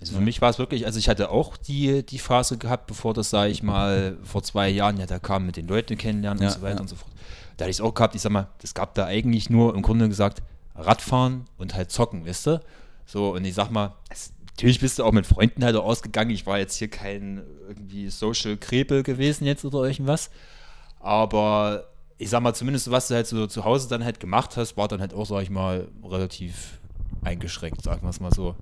Also 0.00 0.16
für 0.16 0.20
mich 0.20 0.42
war 0.42 0.50
es 0.50 0.58
wirklich, 0.58 0.84
also 0.84 0.98
ich 0.98 1.08
hatte 1.08 1.30
auch 1.30 1.56
die, 1.56 2.04
die 2.04 2.18
Phase 2.18 2.58
gehabt, 2.58 2.86
bevor 2.86 3.14
das, 3.14 3.30
sage 3.30 3.50
ich 3.50 3.62
mal, 3.62 4.18
vor 4.22 4.42
zwei 4.42 4.68
Jahren, 4.68 4.98
ja, 4.98 5.06
da 5.06 5.18
kam 5.18 5.46
mit 5.46 5.56
den 5.56 5.66
Leuten 5.66 5.96
kennenlernen 5.96 6.42
ja, 6.42 6.48
und 6.48 6.54
so 6.54 6.62
weiter 6.62 6.74
ja. 6.74 6.80
und 6.82 6.88
so 6.88 6.96
fort 6.96 7.13
da 7.56 7.64
hatte 7.64 7.70
ich 7.70 7.76
es 7.76 7.80
auch 7.80 7.94
gehabt, 7.94 8.14
ich 8.14 8.22
sag 8.22 8.32
mal, 8.32 8.48
es 8.62 8.74
gab 8.74 8.94
da 8.94 9.06
eigentlich 9.06 9.50
nur 9.50 9.74
im 9.74 9.82
Grunde 9.82 10.08
gesagt 10.08 10.42
Radfahren 10.74 11.44
und 11.56 11.74
halt 11.74 11.90
zocken, 11.90 12.24
wisst 12.24 12.48
ihr? 12.48 12.60
So, 13.06 13.34
und 13.34 13.44
ich 13.44 13.54
sag 13.54 13.70
mal, 13.70 13.94
es, 14.10 14.32
natürlich 14.46 14.80
bist 14.80 14.98
du 14.98 15.04
auch 15.04 15.12
mit 15.12 15.26
Freunden 15.26 15.64
halt 15.64 15.76
auch 15.76 15.84
ausgegangen. 15.84 16.30
Ich 16.30 16.46
war 16.46 16.58
jetzt 16.58 16.76
hier 16.76 16.88
kein 16.88 17.42
irgendwie 17.68 18.08
Social 18.08 18.56
Krepel 18.56 19.02
gewesen 19.02 19.44
jetzt 19.44 19.64
oder 19.64 19.84
irgendwas. 19.84 20.30
Aber 21.00 21.88
ich 22.18 22.30
sag 22.30 22.40
mal, 22.40 22.54
zumindest 22.54 22.90
was 22.90 23.08
du 23.08 23.14
halt 23.14 23.26
so 23.26 23.46
zu 23.46 23.64
Hause 23.64 23.88
dann 23.88 24.04
halt 24.04 24.20
gemacht 24.20 24.56
hast, 24.56 24.76
war 24.76 24.88
dann 24.88 25.00
halt 25.00 25.14
auch, 25.14 25.26
sag 25.26 25.42
ich 25.42 25.50
mal, 25.50 25.88
relativ 26.02 26.78
eingeschränkt, 27.22 27.82
sagen 27.82 28.02
wir 28.02 28.10
es 28.10 28.20
mal 28.20 28.32
so. 28.32 28.56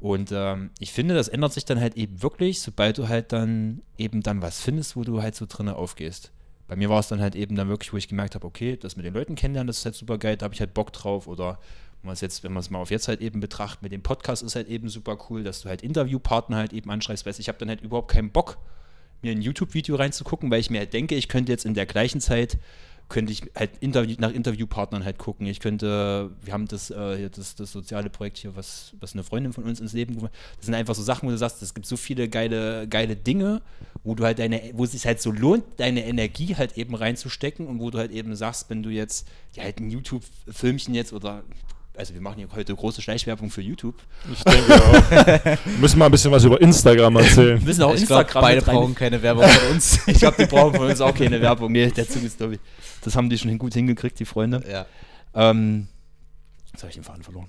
Und 0.00 0.30
ähm, 0.32 0.70
ich 0.78 0.92
finde, 0.92 1.14
das 1.14 1.28
ändert 1.28 1.52
sich 1.52 1.64
dann 1.64 1.80
halt 1.80 1.96
eben 1.96 2.22
wirklich, 2.22 2.60
sobald 2.60 2.98
du 2.98 3.08
halt 3.08 3.32
dann 3.32 3.82
eben 3.98 4.22
dann 4.22 4.42
was 4.42 4.60
findest, 4.60 4.96
wo 4.96 5.04
du 5.04 5.22
halt 5.22 5.34
so 5.34 5.46
drinnen 5.48 5.74
aufgehst 5.74 6.32
bei 6.68 6.76
mir 6.76 6.88
war 6.88 7.00
es 7.00 7.08
dann 7.08 7.20
halt 7.20 7.34
eben 7.34 7.56
dann 7.56 7.68
wirklich, 7.68 7.92
wo 7.92 7.96
ich 7.96 8.08
gemerkt 8.08 8.34
habe, 8.34 8.46
okay, 8.46 8.76
das 8.76 8.96
mit 8.96 9.04
den 9.04 9.14
Leuten 9.14 9.34
kennenlernen, 9.34 9.68
das 9.68 9.78
ist 9.78 9.84
halt 9.84 9.94
super 9.94 10.18
geil, 10.18 10.36
da 10.36 10.44
habe 10.44 10.54
ich 10.54 10.60
halt 10.60 10.74
Bock 10.74 10.92
drauf. 10.92 11.26
Oder 11.26 11.58
es 12.08 12.20
jetzt, 12.20 12.44
wenn 12.44 12.52
man 12.52 12.60
es 12.60 12.70
mal 12.70 12.78
auf 12.78 12.90
jetzt 12.90 13.08
halt 13.08 13.20
eben 13.20 13.40
betrachtet, 13.40 13.82
mit 13.82 13.92
dem 13.92 14.02
Podcast 14.02 14.42
ist 14.42 14.54
halt 14.54 14.68
eben 14.68 14.88
super 14.88 15.18
cool, 15.28 15.42
dass 15.42 15.62
du 15.62 15.68
halt 15.68 15.82
Interviewpartner 15.82 16.56
halt 16.56 16.72
eben 16.72 16.90
anschreibst, 16.90 17.26
weil 17.26 17.34
ich 17.36 17.48
habe 17.48 17.58
dann 17.58 17.68
halt 17.68 17.80
überhaupt 17.80 18.10
keinen 18.10 18.30
Bock, 18.30 18.58
mir 19.22 19.32
ein 19.32 19.42
YouTube-Video 19.42 19.96
reinzugucken, 19.96 20.50
weil 20.50 20.60
ich 20.60 20.70
mir 20.70 20.78
halt 20.78 20.92
denke, 20.92 21.14
ich 21.14 21.28
könnte 21.28 21.50
jetzt 21.50 21.64
in 21.64 21.74
der 21.74 21.86
gleichen 21.86 22.20
Zeit 22.20 22.58
könnte 23.08 23.32
ich 23.32 23.42
halt 23.54 23.70
Interview, 23.78 24.16
nach 24.18 24.32
Interviewpartnern 24.32 25.04
halt 25.04 25.18
gucken. 25.18 25.46
Ich 25.46 25.60
könnte, 25.60 26.30
wir 26.42 26.52
haben 26.52 26.66
das, 26.66 26.90
äh, 26.90 27.30
das, 27.30 27.54
das 27.54 27.70
soziale 27.70 28.10
Projekt 28.10 28.38
hier, 28.38 28.56
was, 28.56 28.94
was 28.98 29.12
eine 29.12 29.22
Freundin 29.22 29.52
von 29.52 29.64
uns 29.64 29.80
ins 29.80 29.92
Leben 29.92 30.14
gerufen 30.14 30.32
hat. 30.32 30.56
Das 30.56 30.66
sind 30.66 30.74
einfach 30.74 30.94
so 30.94 31.02
Sachen, 31.02 31.28
wo 31.28 31.30
du 31.30 31.38
sagst, 31.38 31.62
es 31.62 31.72
gibt 31.72 31.86
so 31.86 31.96
viele 31.96 32.28
geile, 32.28 32.88
geile 32.88 33.14
Dinge, 33.14 33.62
wo 34.06 34.14
du 34.14 34.24
halt 34.24 34.38
deine, 34.38 34.62
wo 34.74 34.84
es 34.84 34.92
sich 34.92 35.04
halt 35.04 35.20
so 35.20 35.32
lohnt, 35.32 35.64
deine 35.78 36.06
Energie 36.06 36.54
halt 36.54 36.78
eben 36.78 36.94
reinzustecken 36.94 37.66
und 37.66 37.80
wo 37.80 37.90
du 37.90 37.98
halt 37.98 38.12
eben 38.12 38.36
sagst, 38.36 38.70
wenn 38.70 38.84
du 38.84 38.88
jetzt 38.88 39.26
ja, 39.54 39.64
halt 39.64 39.80
ein 39.80 39.90
YouTube-Filmchen 39.90 40.94
jetzt 40.94 41.12
oder 41.12 41.42
also 41.96 42.14
wir 42.14 42.20
machen 42.20 42.36
hier 42.36 42.48
heute 42.54 42.74
große 42.74 43.02
Schleichwerbung 43.02 43.50
für 43.50 43.62
YouTube. 43.62 43.94
Ich 44.30 44.44
denke 44.44 44.74
auch. 44.74 45.10
wir 45.10 45.78
müssen 45.80 45.98
mal 45.98 46.04
ein 46.06 46.10
bisschen 46.12 46.30
was 46.30 46.44
über 46.44 46.60
Instagram 46.60 47.16
erzählen. 47.16 47.58
Wir 47.58 47.66
müssen 47.66 47.82
auch 47.82 47.94
ich 47.94 48.02
Instagram 48.02 48.26
glaub, 48.30 48.42
beide 48.42 48.62
brauchen 48.62 48.94
keine 48.94 49.22
Werbung 49.22 49.44
von 49.44 49.70
uns. 49.72 49.98
ich 50.06 50.18
glaube, 50.18 50.36
die 50.38 50.46
brauchen 50.46 50.74
von 50.74 50.86
uns 50.88 51.00
auch 51.00 51.14
keine 51.14 51.40
Werbung. 51.40 51.72
Nee, 51.72 51.90
der 51.90 52.08
Zug 52.08 52.22
ist, 52.22 52.38
glaube 52.38 52.54
ich, 52.54 52.60
das 53.02 53.16
haben 53.16 53.28
die 53.28 53.38
schon 53.38 53.58
gut 53.58 53.74
hingekriegt, 53.74 54.20
die 54.20 54.24
Freunde. 54.24 54.62
Ja. 54.70 54.86
Ähm, 55.34 55.88
Jetzt 56.76 56.82
habe 56.82 56.90
ich 56.90 56.96
den 56.96 57.04
Faden 57.04 57.22
verloren. 57.22 57.48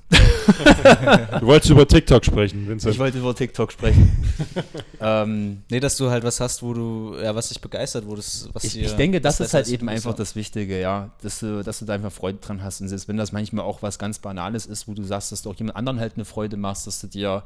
du 1.42 1.48
wolltest 1.48 1.70
über 1.70 1.86
TikTok 1.86 2.24
sprechen, 2.24 2.66
Vincent. 2.66 2.94
Ich 2.94 2.98
wollte 2.98 3.18
über 3.18 3.36
TikTok 3.36 3.74
sprechen. 3.74 4.18
ähm, 5.02 5.64
nee, 5.70 5.82
dass 5.82 5.98
du 5.98 6.10
halt 6.10 6.24
was 6.24 6.40
hast, 6.40 6.64
wo 6.64 6.74
du, 6.74 7.18
ja, 7.22 7.36
was 7.36 7.50
dich 7.50 7.60
begeistert, 7.60 8.08
wo 8.08 8.16
das, 8.16 8.48
was 8.54 8.64
Ich, 8.64 8.72
dir, 8.72 8.86
ich 8.86 8.94
denke, 8.94 9.20
das 9.20 9.42
ist 9.42 9.54
halt 9.54 9.68
eben 9.68 9.90
einfach 9.90 10.14
das 10.14 10.38
Wichtige, 10.38 10.80
ja. 10.80 11.10
Dass 11.24 11.40
du, 11.40 11.62
dass 11.62 11.80
du 11.80 11.86
da 11.86 11.96
einfach 11.96 12.14
Freude 12.14 12.38
dran 12.38 12.64
hast. 12.64 12.80
Und 12.80 12.88
selbst 12.88 13.10
wenn 13.10 13.18
das 13.18 13.34
manchmal 13.34 13.66
auch 13.66 13.82
was 13.82 14.00
ganz 14.00 14.20
Banales 14.20 14.66
ist, 14.66 14.88
wo 14.88 14.94
du 14.94 15.04
sagst, 15.04 15.34
dass 15.34 15.42
du 15.42 15.50
auch 15.50 15.56
jemand 15.56 15.76
anderen 15.76 16.00
halt 16.00 16.14
eine 16.16 16.24
Freude 16.24 16.56
machst, 16.56 16.88
dass 16.88 17.02
du 17.02 17.08
dir 17.08 17.44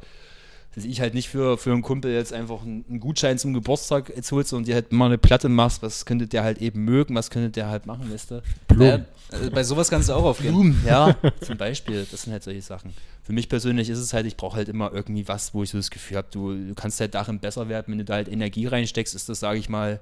dass 0.73 0.85
ich 0.85 1.01
halt 1.01 1.13
nicht 1.13 1.27
für, 1.27 1.57
für 1.57 1.71
einen 1.71 1.81
Kumpel 1.81 2.13
jetzt 2.13 2.31
einfach 2.31 2.61
einen, 2.61 2.99
Gutschein 2.99 3.37
zum 3.37 3.53
Geburtstag 3.53 4.11
jetzt 4.15 4.31
holst 4.31 4.53
und 4.53 4.67
dir 4.67 4.75
halt 4.75 4.93
mal 4.93 5.07
eine 5.07 5.17
Platte 5.17 5.49
machst, 5.49 5.83
was 5.83 6.05
könnte 6.05 6.27
der 6.27 6.43
halt 6.43 6.59
eben 6.61 6.85
mögen, 6.85 7.13
was 7.13 7.29
könnte 7.29 7.49
der 7.49 7.67
halt 7.67 7.85
machen, 7.85 8.11
weißt 8.11 8.31
du? 8.31 8.43
Blumen. 8.67 9.05
Ja, 9.31 9.49
bei 9.49 9.63
sowas 9.63 9.89
kannst 9.89 10.09
du 10.09 10.13
auch 10.13 10.23
aufgehen. 10.23 10.53
Blumen, 10.53 10.81
ja, 10.85 11.15
zum 11.41 11.57
Beispiel. 11.57 12.07
Das 12.09 12.23
sind 12.23 12.31
halt 12.31 12.43
solche 12.43 12.61
Sachen. 12.61 12.93
Für 13.23 13.33
mich 13.33 13.49
persönlich 13.49 13.89
ist 13.89 13.99
es 13.99 14.13
halt, 14.13 14.25
ich 14.25 14.37
brauche 14.37 14.55
halt 14.55 14.69
immer 14.69 14.91
irgendwie 14.93 15.27
was, 15.27 15.53
wo 15.53 15.63
ich 15.63 15.69
so 15.69 15.77
das 15.77 15.91
Gefühl 15.91 16.17
habe, 16.17 16.27
du, 16.31 16.53
du 16.53 16.73
kannst 16.73 16.99
halt 17.01 17.15
darin 17.15 17.39
besser 17.39 17.67
werden, 17.67 17.87
wenn 17.89 17.97
du 17.97 18.05
da 18.05 18.13
halt 18.15 18.29
Energie 18.29 18.67
reinsteckst, 18.67 19.13
ist 19.13 19.27
das, 19.27 19.41
sage 19.41 19.59
ich 19.59 19.67
mal, 19.67 19.99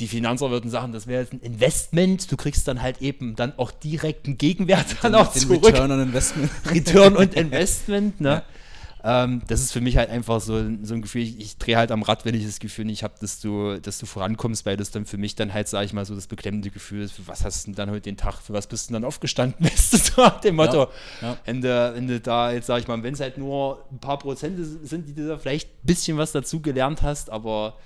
die 0.00 0.08
Finanzer 0.08 0.50
würden 0.50 0.70
sagen, 0.70 0.92
das 0.92 1.06
wäre 1.06 1.22
jetzt 1.22 1.32
ein 1.32 1.40
Investment. 1.40 2.30
Du 2.30 2.36
kriegst 2.36 2.66
dann 2.66 2.82
halt 2.82 3.00
eben 3.00 3.36
dann 3.36 3.56
auch 3.58 3.70
direkt 3.70 4.26
einen 4.26 4.38
Gegenwert 4.38 4.86
dann 5.02 5.14
auch 5.14 5.32
zurück. 5.32 5.64
Return 5.64 5.92
on 5.92 6.00
Investment. 6.00 6.50
Return 6.68 7.16
und 7.16 7.34
Investment, 7.36 8.20
ne? 8.20 8.28
Ja. 8.28 8.42
Ähm, 9.06 9.42
das 9.48 9.60
ist 9.60 9.72
für 9.72 9.82
mich 9.82 9.98
halt 9.98 10.08
einfach 10.08 10.40
so, 10.40 10.54
so 10.82 10.94
ein 10.94 11.02
Gefühl, 11.02 11.20
ich, 11.20 11.38
ich 11.38 11.58
drehe 11.58 11.76
halt 11.76 11.92
am 11.92 12.02
Rad, 12.02 12.24
wenn 12.24 12.34
ich 12.34 12.46
das 12.46 12.58
Gefühl 12.58 12.86
nicht 12.86 13.02
habe, 13.02 13.12
dass 13.20 13.38
du, 13.38 13.78
dass 13.78 13.98
du 13.98 14.06
vorankommst, 14.06 14.64
weil 14.64 14.78
das 14.78 14.90
dann 14.90 15.04
für 15.04 15.18
mich 15.18 15.34
dann 15.34 15.52
halt, 15.52 15.68
sage 15.68 15.84
ich 15.84 15.92
mal, 15.92 16.06
so 16.06 16.14
das 16.14 16.26
beklemmende 16.26 16.70
Gefühl 16.70 17.02
ist, 17.02 17.12
für 17.12 17.26
was 17.28 17.44
hast 17.44 17.66
du 17.66 17.70
denn 17.70 17.74
dann 17.74 17.90
heute 17.90 18.00
den 18.00 18.16
Tag, 18.16 18.40
für 18.40 18.54
was 18.54 18.66
bist 18.66 18.88
du 18.88 18.94
denn 18.94 19.02
dann 19.02 19.08
aufgestanden, 19.08 19.68
so 19.76 20.22
nach 20.22 20.40
dem 20.40 20.56
Motto. 20.56 20.88
Ja, 21.20 21.28
ja. 21.28 21.38
Wenn, 21.44 21.60
du, 21.60 21.92
wenn 21.94 22.06
du 22.08 22.18
da 22.18 22.50
jetzt, 22.50 22.66
sage 22.66 22.80
ich 22.80 22.88
mal, 22.88 23.02
wenn 23.02 23.12
es 23.12 23.20
halt 23.20 23.36
nur 23.36 23.84
ein 23.92 23.98
paar 23.98 24.18
Prozente 24.18 24.64
sind, 24.64 25.06
die 25.06 25.14
du 25.14 25.28
da 25.28 25.36
vielleicht 25.36 25.68
ein 25.68 25.86
bisschen 25.86 26.16
was 26.16 26.32
dazu 26.32 26.60
gelernt 26.60 27.02
hast, 27.02 27.28
aber 27.28 27.76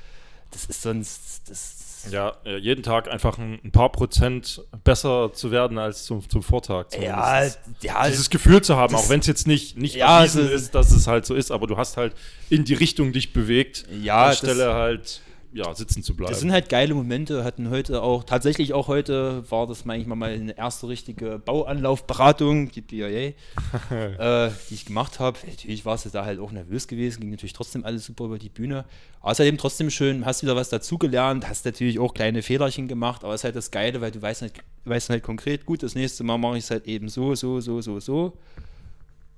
das 0.53 0.67
ist 0.67 0.83
sonst, 0.83 1.43
das, 1.49 1.88
ja, 2.11 2.37
äh, 2.45 2.59
jeden 2.59 2.83
Tag 2.83 3.11
einfach 3.11 3.38
ein, 3.38 3.61
ein, 3.65 3.73
paar 3.73 3.91
Prozent 3.91 4.62
besser 4.85 5.33
zu 5.33 5.50
werden 5.50 5.79
als 5.79 6.05
zum, 6.05 6.29
zum 6.29 6.43
Vortag. 6.43 6.87
Ja, 7.00 7.45
ja, 7.81 8.07
dieses 8.09 8.31
Gefühl 8.31 8.62
zu 8.62 8.77
haben, 8.77 8.95
auch 8.95 9.09
wenn 9.09 9.21
es 9.21 9.27
jetzt 9.27 9.47
nicht, 9.47 9.77
nicht 9.77 9.97
ja, 9.97 10.19
erwiesen 10.19 10.50
ist, 10.50 10.75
dass 10.75 10.91
es 10.91 11.07
halt 11.07 11.27
so 11.27 11.35
ist, 11.35 11.50
aber 11.50 11.67
du 11.67 11.77
hast 11.77 11.97
halt 11.97 12.15
in 12.50 12.65
die 12.65 12.75
Richtung 12.75 13.12
dich 13.12 13.33
bewegt, 13.33 13.85
ja, 14.03 14.27
anstelle 14.27 14.75
halt 14.75 15.21
ja, 15.52 15.75
sitzen 15.75 16.02
zu 16.02 16.14
bleiben. 16.14 16.31
Das 16.31 16.40
sind 16.40 16.52
halt 16.52 16.69
geile 16.69 16.95
Momente, 16.95 17.43
hatten 17.43 17.71
heute 17.71 18.02
auch, 18.02 18.25
tatsächlich 18.25 18.75
auch 18.75 18.88
heute 18.88 19.50
war 19.50 19.67
das 19.67 19.85
manchmal 19.85 20.17
mal 20.17 20.31
eine 20.31 20.57
erste 20.57 20.88
richtige 20.88 21.38
Bauanlaufberatung, 21.38 22.71
die 22.71 22.83
BIA, 22.83 23.07
äh, 23.90 24.50
die 24.69 24.75
ich 24.75 24.85
gemacht 24.85 25.21
habe. 25.21 25.38
Natürlich 25.47 25.85
war 25.85 25.95
es 25.95 26.05
da 26.05 26.25
halt 26.25 26.38
auch 26.38 26.52
nervös 26.52 26.87
gewesen, 26.87 27.21
ging 27.21 27.31
natürlich 27.31 27.55
trotzdem 27.55 27.85
alles 27.85 28.05
super 28.05 28.25
über 28.25 28.38
die 28.38 28.50
Bühne. 28.50 28.85
Eben 29.38 29.59
trotzdem 29.59 29.90
schön, 29.90 30.25
hast 30.25 30.43
wieder 30.43 30.57
was 30.57 30.69
dazugelernt, 30.69 31.49
hast 31.49 31.64
natürlich 31.64 31.99
auch 31.99 32.14
kleine 32.14 32.43
Fehlerchen 32.43 32.88
gemacht, 32.88 33.25
aber 33.25 33.35
es 33.35 33.40
ist 33.40 33.45
halt 33.45 33.57
das 33.57 33.71
Geile, 33.71 34.00
weil 34.00 34.11
du 34.11 34.21
weißt 34.21 34.43
halt, 34.43 34.52
weißt 34.85 35.11
halt 35.11 35.23
konkret, 35.23 35.67
gut, 35.67 35.83
das 35.83 35.95
nächste 35.95 36.25
Mal 36.25 36.38
mache 36.38 36.59
ich 36.59 36.64
es 36.64 36.71
halt 36.71 36.87
eben 36.87 37.09
so, 37.09 37.35
so, 37.35 37.61
so, 37.61 37.81
so, 37.81 38.00
so. 38.00 38.33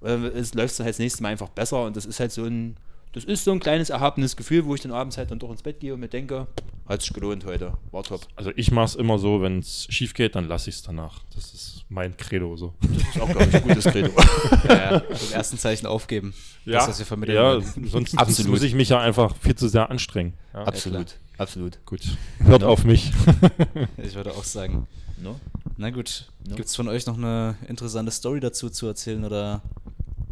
Äh, 0.02 0.14
es 0.28 0.54
läuft 0.54 0.78
halt 0.78 0.88
das 0.88 0.98
nächste 0.98 1.22
Mal 1.22 1.30
einfach 1.30 1.48
besser 1.48 1.84
und 1.84 1.96
das 1.96 2.06
ist 2.06 2.20
halt 2.20 2.32
so 2.32 2.44
ein 2.44 2.76
das 3.12 3.24
ist 3.24 3.44
so 3.44 3.50
ein 3.50 3.60
kleines 3.60 3.90
erhabenes 3.90 4.36
Gefühl, 4.36 4.64
wo 4.64 4.74
ich 4.74 4.80
dann 4.80 4.92
abends 4.92 5.18
halt 5.18 5.30
dann 5.30 5.38
doch 5.38 5.50
ins 5.50 5.62
Bett 5.62 5.80
gehe 5.80 5.92
und 5.94 6.00
mir 6.00 6.08
denke, 6.08 6.46
hat 6.86 7.02
sich 7.02 7.12
gelohnt 7.12 7.44
heute, 7.44 7.74
war 7.90 8.04
top. 8.04 8.20
Also 8.36 8.52
ich 8.54 8.70
mache 8.70 8.86
es 8.86 8.94
immer 8.94 9.18
so, 9.18 9.42
wenn 9.42 9.58
es 9.58 9.86
schief 9.90 10.14
geht, 10.14 10.36
dann 10.36 10.46
lasse 10.46 10.70
ich 10.70 10.76
es 10.76 10.82
danach. 10.82 11.20
Das 11.34 11.52
ist 11.52 11.84
mein 11.88 12.16
Credo 12.16 12.56
so. 12.56 12.74
Das 12.80 13.02
ist 13.02 13.20
auch, 13.20 13.28
glaube 13.30 13.46
ich, 13.46 13.54
ein 13.54 13.62
gutes 13.62 13.84
Credo. 13.84 14.10
ja, 14.68 14.74
ja. 14.74 14.96
Im 14.98 15.32
ersten 15.32 15.58
Zeichen 15.58 15.86
aufgeben. 15.86 16.34
Ja, 16.64 16.78
das, 16.78 16.88
was 16.88 16.98
wir 17.00 17.06
vermitteln 17.06 17.36
ja 17.36 17.60
sonst, 17.88 18.12
sonst, 18.12 18.48
muss 18.48 18.62
ich 18.62 18.74
mich 18.74 18.90
ja 18.90 19.00
einfach 19.00 19.34
viel 19.36 19.56
zu 19.56 19.68
sehr 19.68 19.90
anstrengen. 19.90 20.34
Ja. 20.52 20.64
Absolut, 20.64 21.16
absolut. 21.36 21.78
Gut, 21.86 22.02
hört 22.38 22.62
no. 22.62 22.68
auf 22.68 22.84
mich. 22.84 23.12
ich 23.96 24.14
würde 24.14 24.30
auch 24.32 24.44
sagen. 24.44 24.86
No? 25.20 25.38
Na 25.76 25.90
gut, 25.90 26.26
no? 26.48 26.56
gibt 26.56 26.68
es 26.68 26.76
von 26.76 26.88
euch 26.88 27.06
noch 27.06 27.18
eine 27.18 27.56
interessante 27.68 28.10
Story 28.10 28.40
dazu 28.40 28.70
zu 28.70 28.86
erzählen 28.86 29.24
oder 29.24 29.62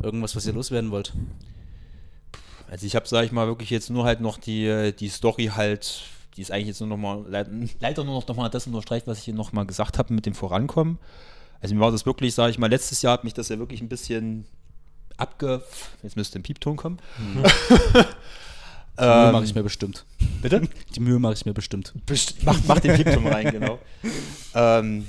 irgendwas, 0.02 0.34
was 0.36 0.46
ihr 0.46 0.52
loswerden 0.52 0.90
wollt? 0.90 1.12
Also 2.70 2.86
ich 2.86 2.94
habe, 2.94 3.08
sage 3.08 3.26
ich 3.26 3.32
mal, 3.32 3.46
wirklich 3.46 3.70
jetzt 3.70 3.90
nur 3.90 4.04
halt 4.04 4.20
noch 4.20 4.38
die, 4.38 4.92
die 4.98 5.08
Story 5.08 5.50
halt, 5.54 6.02
die 6.36 6.42
ist 6.42 6.50
eigentlich 6.50 6.68
jetzt 6.68 6.80
nur 6.80 6.88
noch 6.88 6.96
mal, 6.96 7.24
leider 7.28 8.04
nur 8.04 8.14
noch, 8.14 8.28
noch 8.28 8.36
mal 8.36 8.48
das 8.48 8.66
unterstreicht, 8.66 9.06
was 9.06 9.18
ich 9.18 9.24
hier 9.24 9.34
noch 9.34 9.52
mal 9.52 9.64
gesagt 9.64 9.98
habe 9.98 10.12
mit 10.12 10.26
dem 10.26 10.34
Vorankommen. 10.34 10.98
Also 11.60 11.74
mir 11.74 11.80
war 11.80 11.90
das 11.90 12.06
wirklich, 12.06 12.34
sage 12.34 12.50
ich 12.50 12.58
mal, 12.58 12.70
letztes 12.70 13.02
Jahr 13.02 13.14
hat 13.14 13.24
mich 13.24 13.34
das 13.34 13.48
ja 13.48 13.58
wirklich 13.58 13.80
ein 13.80 13.88
bisschen 13.88 14.44
abge... 15.16 15.62
Jetzt 16.02 16.16
müsste 16.16 16.38
ein 16.38 16.42
Piepton 16.42 16.76
kommen. 16.76 16.98
Mhm. 17.18 17.44
Die 18.98 19.04
Mühe 19.04 19.26
ähm, 19.26 19.32
mache 19.32 19.44
ich 19.44 19.54
mir 19.54 19.62
bestimmt. 19.62 20.04
Bitte? 20.42 20.68
Die 20.94 21.00
Mühe 21.00 21.20
mache 21.20 21.34
ich 21.34 21.46
mir 21.46 21.54
bestimmt. 21.54 21.92
Best 22.04 22.42
mach, 22.42 22.58
mach 22.66 22.80
den 22.80 22.96
Piepton 22.96 23.26
rein, 23.28 23.50
genau. 23.52 23.78
ähm, 24.54 25.06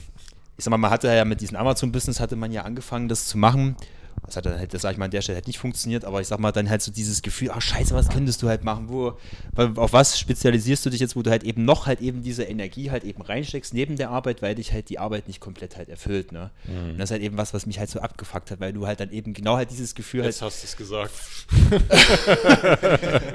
ich 0.57 0.63
sag 0.63 0.69
mal, 0.71 0.77
man 0.77 0.91
hatte 0.91 1.07
ja 1.07 1.25
mit 1.25 1.41
diesem 1.41 1.57
Amazon-Business 1.57 2.19
hatte 2.19 2.35
man 2.35 2.51
ja 2.51 2.63
angefangen, 2.63 3.07
das 3.07 3.25
zu 3.25 3.37
machen. 3.37 3.75
Das 4.25 4.35
hat 4.35 4.45
dann 4.45 4.59
halt, 4.59 4.73
das 4.73 4.81
sag 4.81 4.91
ich 4.91 4.97
mal, 4.97 5.05
an 5.05 5.11
der 5.11 5.21
Stelle 5.21 5.37
halt 5.37 5.47
nicht 5.47 5.59
funktioniert, 5.59 6.05
aber 6.05 6.21
ich 6.21 6.27
sag 6.27 6.39
mal, 6.39 6.51
dann 6.51 6.69
halt 6.69 6.81
so 6.81 6.91
dieses 6.91 7.21
Gefühl, 7.21 7.51
ach 7.51 7.61
scheiße, 7.61 7.93
was 7.93 8.09
könntest 8.09 8.41
du 8.41 8.49
halt 8.49 8.63
machen? 8.63 8.89
Wo, 8.89 9.17
auf 9.55 9.93
was 9.93 10.19
spezialisierst 10.19 10.85
du 10.85 10.89
dich 10.89 10.99
jetzt, 10.99 11.15
wo 11.15 11.21
du 11.21 11.31
halt 11.31 11.43
eben 11.43 11.65
noch 11.65 11.87
halt 11.87 12.01
eben 12.01 12.21
diese 12.21 12.43
Energie 12.43 12.91
halt 12.91 13.03
eben 13.03 13.21
reinsteckst 13.21 13.73
neben 13.73 13.95
der 13.95 14.09
Arbeit, 14.09 14.41
weil 14.41 14.55
dich 14.55 14.71
halt 14.71 14.89
die 14.89 14.99
Arbeit 14.99 15.27
nicht 15.27 15.39
komplett 15.39 15.77
halt 15.77 15.89
erfüllt, 15.89 16.31
ne? 16.31 16.51
Mhm. 16.65 16.91
Und 16.91 16.97
das 16.99 17.09
ist 17.09 17.11
halt 17.11 17.23
eben 17.23 17.37
was, 17.37 17.53
was 17.53 17.65
mich 17.65 17.79
halt 17.79 17.89
so 17.89 17.99
abgefuckt 17.99 18.51
hat, 18.51 18.59
weil 18.59 18.73
du 18.73 18.85
halt 18.85 18.99
dann 18.99 19.11
eben 19.11 19.33
genau 19.33 19.55
halt 19.55 19.71
dieses 19.71 19.95
Gefühl 19.95 20.23
jetzt 20.23 20.41
halt. 20.41 20.53
Jetzt 20.53 20.63
hast 20.63 20.63
du 20.63 20.67
es 20.67 20.77
gesagt. 20.77 21.13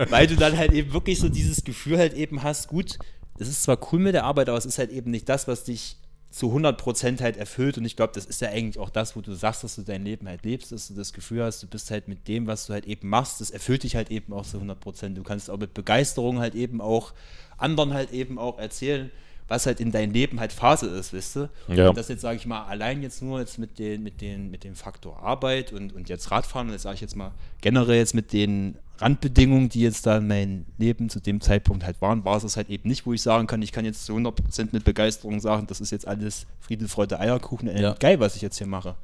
weil 0.11 0.27
du 0.27 0.37
dann 0.37 0.57
halt 0.57 0.73
eben 0.73 0.93
wirklich 0.93 1.19
so 1.19 1.29
dieses 1.29 1.65
Gefühl 1.65 1.99
halt 1.99 2.15
eben 2.15 2.43
hast, 2.43 2.69
gut, 2.69 2.99
das 3.39 3.49
ist 3.49 3.63
zwar 3.63 3.79
cool 3.93 3.99
mit 3.99 4.15
der 4.15 4.25
Arbeit, 4.25 4.49
aber 4.49 4.59
es 4.59 4.67
ist 4.67 4.79
halt 4.79 4.91
eben 4.91 5.11
nicht 5.11 5.29
das, 5.29 5.49
was 5.49 5.65
dich 5.65 5.97
zu 6.35 6.49
100% 6.53 7.21
halt 7.21 7.37
erfüllt 7.37 7.79
und 7.79 7.85
ich 7.85 7.95
glaube, 7.95 8.13
das 8.13 8.27
ist 8.27 8.41
ja 8.41 8.49
eigentlich 8.49 8.81
auch 8.81 8.91
das, 8.91 9.15
wo 9.15 9.21
du 9.21 9.35
sagst, 9.35 9.63
dass 9.63 9.77
du 9.77 9.83
dein 9.83 10.05
Leben 10.05 10.27
halt 10.27 10.45
lebst, 10.45 10.73
dass 10.73 10.89
du 10.89 10.95
das 10.95 11.13
Gefühl 11.13 11.45
hast, 11.45 11.63
du 11.63 11.69
bist 11.69 11.93
halt 11.93 12.09
mit 12.09 12.27
dem, 12.27 12.49
was 12.49 12.67
du 12.67 12.73
halt 12.73 12.87
eben 12.87 13.09
machst, 13.09 13.41
das 13.41 13.53
erfüllt 13.53 13.85
dich 13.85 13.95
halt 13.95 14.11
eben 14.11 14.33
auch 14.33 14.45
zu 14.45 14.59
100%. 14.59 15.15
Du 15.15 15.23
kannst 15.23 15.49
auch 15.49 15.59
mit 15.59 15.75
Begeisterung 15.75 16.41
halt 16.41 16.57
eben 16.57 16.81
auch 16.81 17.13
anderen 17.57 17.95
halt 17.95 18.11
eben 18.11 18.41
auch 18.41 18.59
erzählen, 18.59 19.13
was 19.47 19.67
halt 19.67 19.79
in 19.79 19.93
deinem 19.93 20.13
Leben 20.13 20.41
halt 20.41 20.53
Phase 20.53 20.89
ist, 20.89 21.15
weißt 21.15 21.37
du? 21.37 21.51
Ja. 21.69 21.91
Und 21.91 21.97
das 21.97 22.09
jetzt, 22.09 22.23
sage 22.23 22.37
ich 22.37 22.47
mal, 22.47 22.65
allein 22.65 23.05
jetzt 23.05 23.23
nur 23.23 23.39
jetzt 23.39 23.61
mit, 23.61 23.79
den, 23.79 24.03
mit, 24.03 24.21
den, 24.21 24.51
mit 24.51 24.65
dem 24.65 24.75
Faktor 24.75 25.23
Arbeit 25.23 25.73
und, 25.73 25.93
und 25.93 26.09
jetzt 26.09 26.33
Radfahren, 26.33 26.67
und 26.67 26.73
jetzt 26.73 26.83
sage 26.83 26.97
ich 26.97 27.01
jetzt 27.01 27.15
mal 27.15 27.31
generell 27.61 27.99
jetzt 27.99 28.15
mit 28.15 28.33
den 28.33 28.77
Randbedingungen, 28.99 29.69
die 29.69 29.81
jetzt 29.81 30.07
da 30.07 30.19
in 30.19 30.29
meinem 30.29 30.67
Leben 30.79 31.09
zu 31.09 31.21
dem 31.21 31.41
Zeitpunkt 31.41 31.85
halt 31.85 32.01
waren, 32.01 32.25
war 32.25 32.37
es 32.37 32.43
das 32.43 32.57
halt 32.57 32.71
eben 32.71 32.89
nicht, 32.89 33.07
wo 33.07 33.13
ich 33.13 33.23
sagen 33.23 33.47
kann, 33.47 33.61
ich 33.63 33.73
kann 33.73 33.85
jetzt 33.85 34.07
zu 34.07 34.15
100% 34.15 34.69
mit 34.73 34.85
Begeisterung 34.85 35.41
sagen, 35.41 35.67
das 35.67 35.81
ist 35.81 35.91
jetzt 35.91 36.07
alles 36.07 36.47
Friede, 36.61 36.87
Freude, 36.89 37.19
Eierkuchen, 37.19 37.69
äh, 37.69 37.83
ja. 37.83 37.95
geil, 37.95 38.21
was 38.21 38.37
ich 38.37 38.43
jetzt 38.43 38.59
hier 38.59 38.67
mache. 38.67 38.95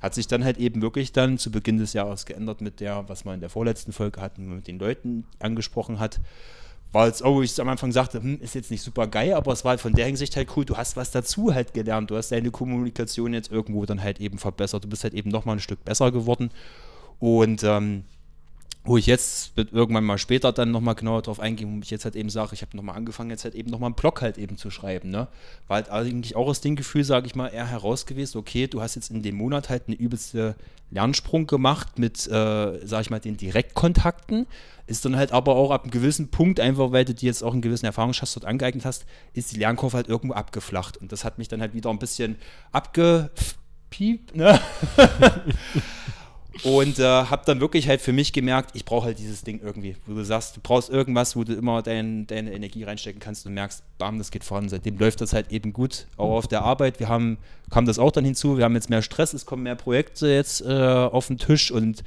Hat 0.00 0.14
sich 0.14 0.26
dann 0.26 0.44
halt 0.44 0.58
eben 0.58 0.82
wirklich 0.82 1.12
dann 1.12 1.38
zu 1.38 1.50
Beginn 1.50 1.78
des 1.78 1.92
Jahres 1.92 2.26
geändert 2.26 2.60
mit 2.60 2.80
der, 2.80 3.08
was 3.08 3.24
man 3.24 3.34
in 3.34 3.40
der 3.40 3.50
vorletzten 3.50 3.92
Folge 3.92 4.20
hatten, 4.20 4.56
mit 4.56 4.66
den 4.66 4.78
Leuten 4.78 5.24
angesprochen 5.38 5.98
hat 5.98 6.20
war 6.92 7.06
jetzt, 7.06 7.22
oh, 7.22 7.42
ich 7.42 7.60
am 7.60 7.68
Anfang 7.68 7.92
sagte, 7.92 8.22
hm, 8.22 8.40
ist 8.40 8.54
jetzt 8.54 8.70
nicht 8.70 8.82
super 8.82 9.06
geil, 9.06 9.34
aber 9.34 9.52
es 9.52 9.64
war 9.64 9.70
halt 9.70 9.80
von 9.80 9.92
der 9.92 10.06
Hinsicht 10.06 10.34
halt 10.36 10.48
cool, 10.56 10.64
du 10.64 10.76
hast 10.76 10.96
was 10.96 11.10
dazu 11.10 11.52
halt 11.52 11.74
gelernt, 11.74 12.10
du 12.10 12.16
hast 12.16 12.32
deine 12.32 12.50
Kommunikation 12.50 13.34
jetzt 13.34 13.52
irgendwo 13.52 13.84
dann 13.84 14.02
halt 14.02 14.20
eben 14.20 14.38
verbessert, 14.38 14.84
du 14.84 14.88
bist 14.88 15.04
halt 15.04 15.14
eben 15.14 15.30
nochmal 15.30 15.56
ein 15.56 15.60
Stück 15.60 15.84
besser 15.84 16.10
geworden 16.10 16.50
und 17.18 17.62
ähm, 17.64 18.04
wo 18.86 18.96
ich 18.96 19.06
jetzt 19.06 19.52
irgendwann 19.56 20.04
mal 20.04 20.16
später 20.16 20.52
dann 20.52 20.70
nochmal 20.70 20.94
genauer 20.94 21.22
drauf 21.22 21.40
eingehe, 21.40 21.66
wo 21.66 21.80
ich 21.82 21.90
jetzt 21.90 22.04
halt 22.04 22.14
eben 22.14 22.30
sage, 22.30 22.54
ich 22.54 22.62
habe 22.62 22.76
nochmal 22.76 22.96
angefangen, 22.96 23.30
jetzt 23.30 23.44
halt 23.44 23.56
eben 23.56 23.70
nochmal 23.70 23.88
einen 23.88 23.96
Blog 23.96 24.22
halt 24.22 24.38
eben 24.38 24.56
zu 24.56 24.70
schreiben, 24.70 25.10
ne? 25.10 25.26
War 25.66 25.76
halt 25.76 25.90
eigentlich 25.90 26.36
auch 26.36 26.46
das 26.46 26.60
Ding-Gefühl, 26.60 27.02
sage 27.02 27.26
ich 27.26 27.34
mal, 27.34 27.48
eher 27.48 27.66
heraus 27.66 28.06
gewesen, 28.06 28.38
okay, 28.38 28.68
du 28.68 28.80
hast 28.80 28.94
jetzt 28.94 29.10
in 29.10 29.22
dem 29.22 29.36
Monat 29.36 29.68
halt 29.68 29.84
eine 29.88 29.96
übelste 29.96 30.54
Lernsprung 30.90 31.48
gemacht 31.48 31.98
mit, 31.98 32.28
äh, 32.28 32.86
sag 32.86 33.00
ich 33.00 33.10
mal, 33.10 33.18
den 33.18 33.36
Direktkontakten, 33.36 34.46
ist 34.86 35.04
dann 35.04 35.16
halt 35.16 35.32
aber 35.32 35.56
auch 35.56 35.72
ab 35.72 35.82
einem 35.82 35.90
gewissen 35.90 36.28
Punkt, 36.28 36.60
einfach 36.60 36.92
weil 36.92 37.04
du 37.04 37.12
dir 37.12 37.26
jetzt 37.26 37.42
auch 37.42 37.52
einen 37.52 37.62
gewissen 37.62 37.86
Erfahrungsschatz 37.86 38.34
dort 38.34 38.46
angeeignet 38.46 38.84
hast, 38.84 39.04
ist 39.34 39.52
die 39.52 39.58
Lernkurve 39.58 39.96
halt 39.96 40.08
irgendwo 40.08 40.34
abgeflacht 40.34 40.96
und 40.96 41.10
das 41.10 41.24
hat 41.24 41.38
mich 41.38 41.48
dann 41.48 41.60
halt 41.60 41.74
wieder 41.74 41.90
ein 41.90 41.98
bisschen 41.98 42.36
abgepiept, 42.70 44.36
ne? 44.36 44.60
Und 46.64 46.98
äh, 46.98 47.02
habe 47.02 47.42
dann 47.46 47.60
wirklich 47.60 47.88
halt 47.88 48.00
für 48.00 48.12
mich 48.12 48.32
gemerkt, 48.32 48.70
ich 48.74 48.84
brauche 48.84 49.06
halt 49.06 49.18
dieses 49.18 49.42
Ding 49.42 49.60
irgendwie, 49.62 49.96
wo 50.06 50.14
du 50.14 50.24
sagst, 50.24 50.56
du 50.56 50.60
brauchst 50.62 50.90
irgendwas, 50.90 51.36
wo 51.36 51.44
du 51.44 51.54
immer 51.54 51.82
dein, 51.82 52.26
deine 52.26 52.52
Energie 52.52 52.84
reinstecken 52.84 53.20
kannst 53.20 53.46
und 53.46 53.54
merkst, 53.54 53.82
bam, 53.98 54.18
das 54.18 54.30
geht 54.30 54.44
voran. 54.44 54.68
Seitdem 54.68 54.98
läuft 54.98 55.20
das 55.20 55.32
halt 55.32 55.52
eben 55.52 55.72
gut, 55.72 56.06
auch 56.16 56.36
auf 56.36 56.48
der 56.48 56.62
Arbeit. 56.62 57.00
Wir 57.00 57.08
haben, 57.08 57.38
kam 57.70 57.86
das 57.86 57.98
auch 57.98 58.12
dann 58.12 58.24
hinzu, 58.24 58.58
wir 58.58 58.64
haben 58.64 58.74
jetzt 58.74 58.90
mehr 58.90 59.02
Stress, 59.02 59.34
es 59.34 59.46
kommen 59.46 59.62
mehr 59.62 59.76
Projekte 59.76 60.28
jetzt 60.28 60.60
äh, 60.62 60.66
auf 60.66 61.28
den 61.28 61.38
Tisch 61.38 61.70
und 61.70 62.02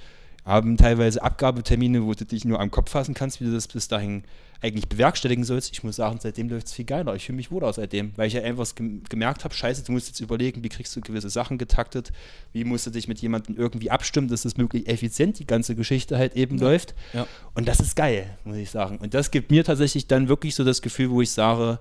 haben 0.49 0.77
teilweise 0.77 1.21
Abgabetermine, 1.21 2.03
wo 2.05 2.13
du 2.15 2.25
dich 2.25 2.43
nur 2.43 2.59
am 2.59 2.71
Kopf 2.71 2.89
fassen 2.89 3.13
kannst, 3.13 3.39
wie 3.39 3.45
du 3.45 3.51
das 3.51 3.67
bis 3.67 3.87
dahin 3.87 4.23
eigentlich 4.61 4.89
bewerkstelligen 4.89 5.43
sollst. 5.43 5.71
Ich 5.71 5.83
muss 5.83 5.95
sagen, 5.95 6.17
seitdem 6.19 6.49
läuft 6.49 6.67
es 6.67 6.73
viel 6.73 6.85
geiler. 6.85 7.13
Ich 7.13 7.27
fühle 7.27 7.35
mich 7.35 7.51
wohler 7.51 7.71
seitdem, 7.71 8.11
weil 8.17 8.27
ich 8.27 8.33
ja 8.33 8.41
einfach 8.41 8.67
gemerkt 8.75 9.43
habe, 9.43 9.53
scheiße, 9.53 9.83
du 9.83 9.91
musst 9.91 10.07
jetzt 10.07 10.19
überlegen, 10.19 10.63
wie 10.63 10.69
kriegst 10.69 10.95
du 10.95 11.01
gewisse 11.01 11.29
Sachen 11.29 11.59
getaktet, 11.59 12.11
wie 12.51 12.63
musst 12.63 12.87
du 12.87 12.89
dich 12.89 13.07
mit 13.07 13.19
jemandem 13.19 13.55
irgendwie 13.57 13.91
abstimmen, 13.91 14.27
dass 14.27 14.41
das 14.41 14.57
möglichst 14.57 14.89
effizient 14.89 15.37
die 15.37 15.45
ganze 15.45 15.75
Geschichte 15.75 16.17
halt 16.17 16.35
eben 16.35 16.57
ja. 16.57 16.63
läuft. 16.63 16.95
Ja. 17.13 17.27
Und 17.53 17.67
das 17.67 17.79
ist 17.79 17.95
geil, 17.95 18.35
muss 18.43 18.57
ich 18.57 18.71
sagen. 18.71 18.97
Und 18.97 19.13
das 19.13 19.29
gibt 19.29 19.51
mir 19.51 19.63
tatsächlich 19.63 20.07
dann 20.07 20.29
wirklich 20.29 20.55
so 20.55 20.65
das 20.65 20.81
Gefühl, 20.81 21.11
wo 21.11 21.21
ich 21.21 21.29
sage, 21.29 21.79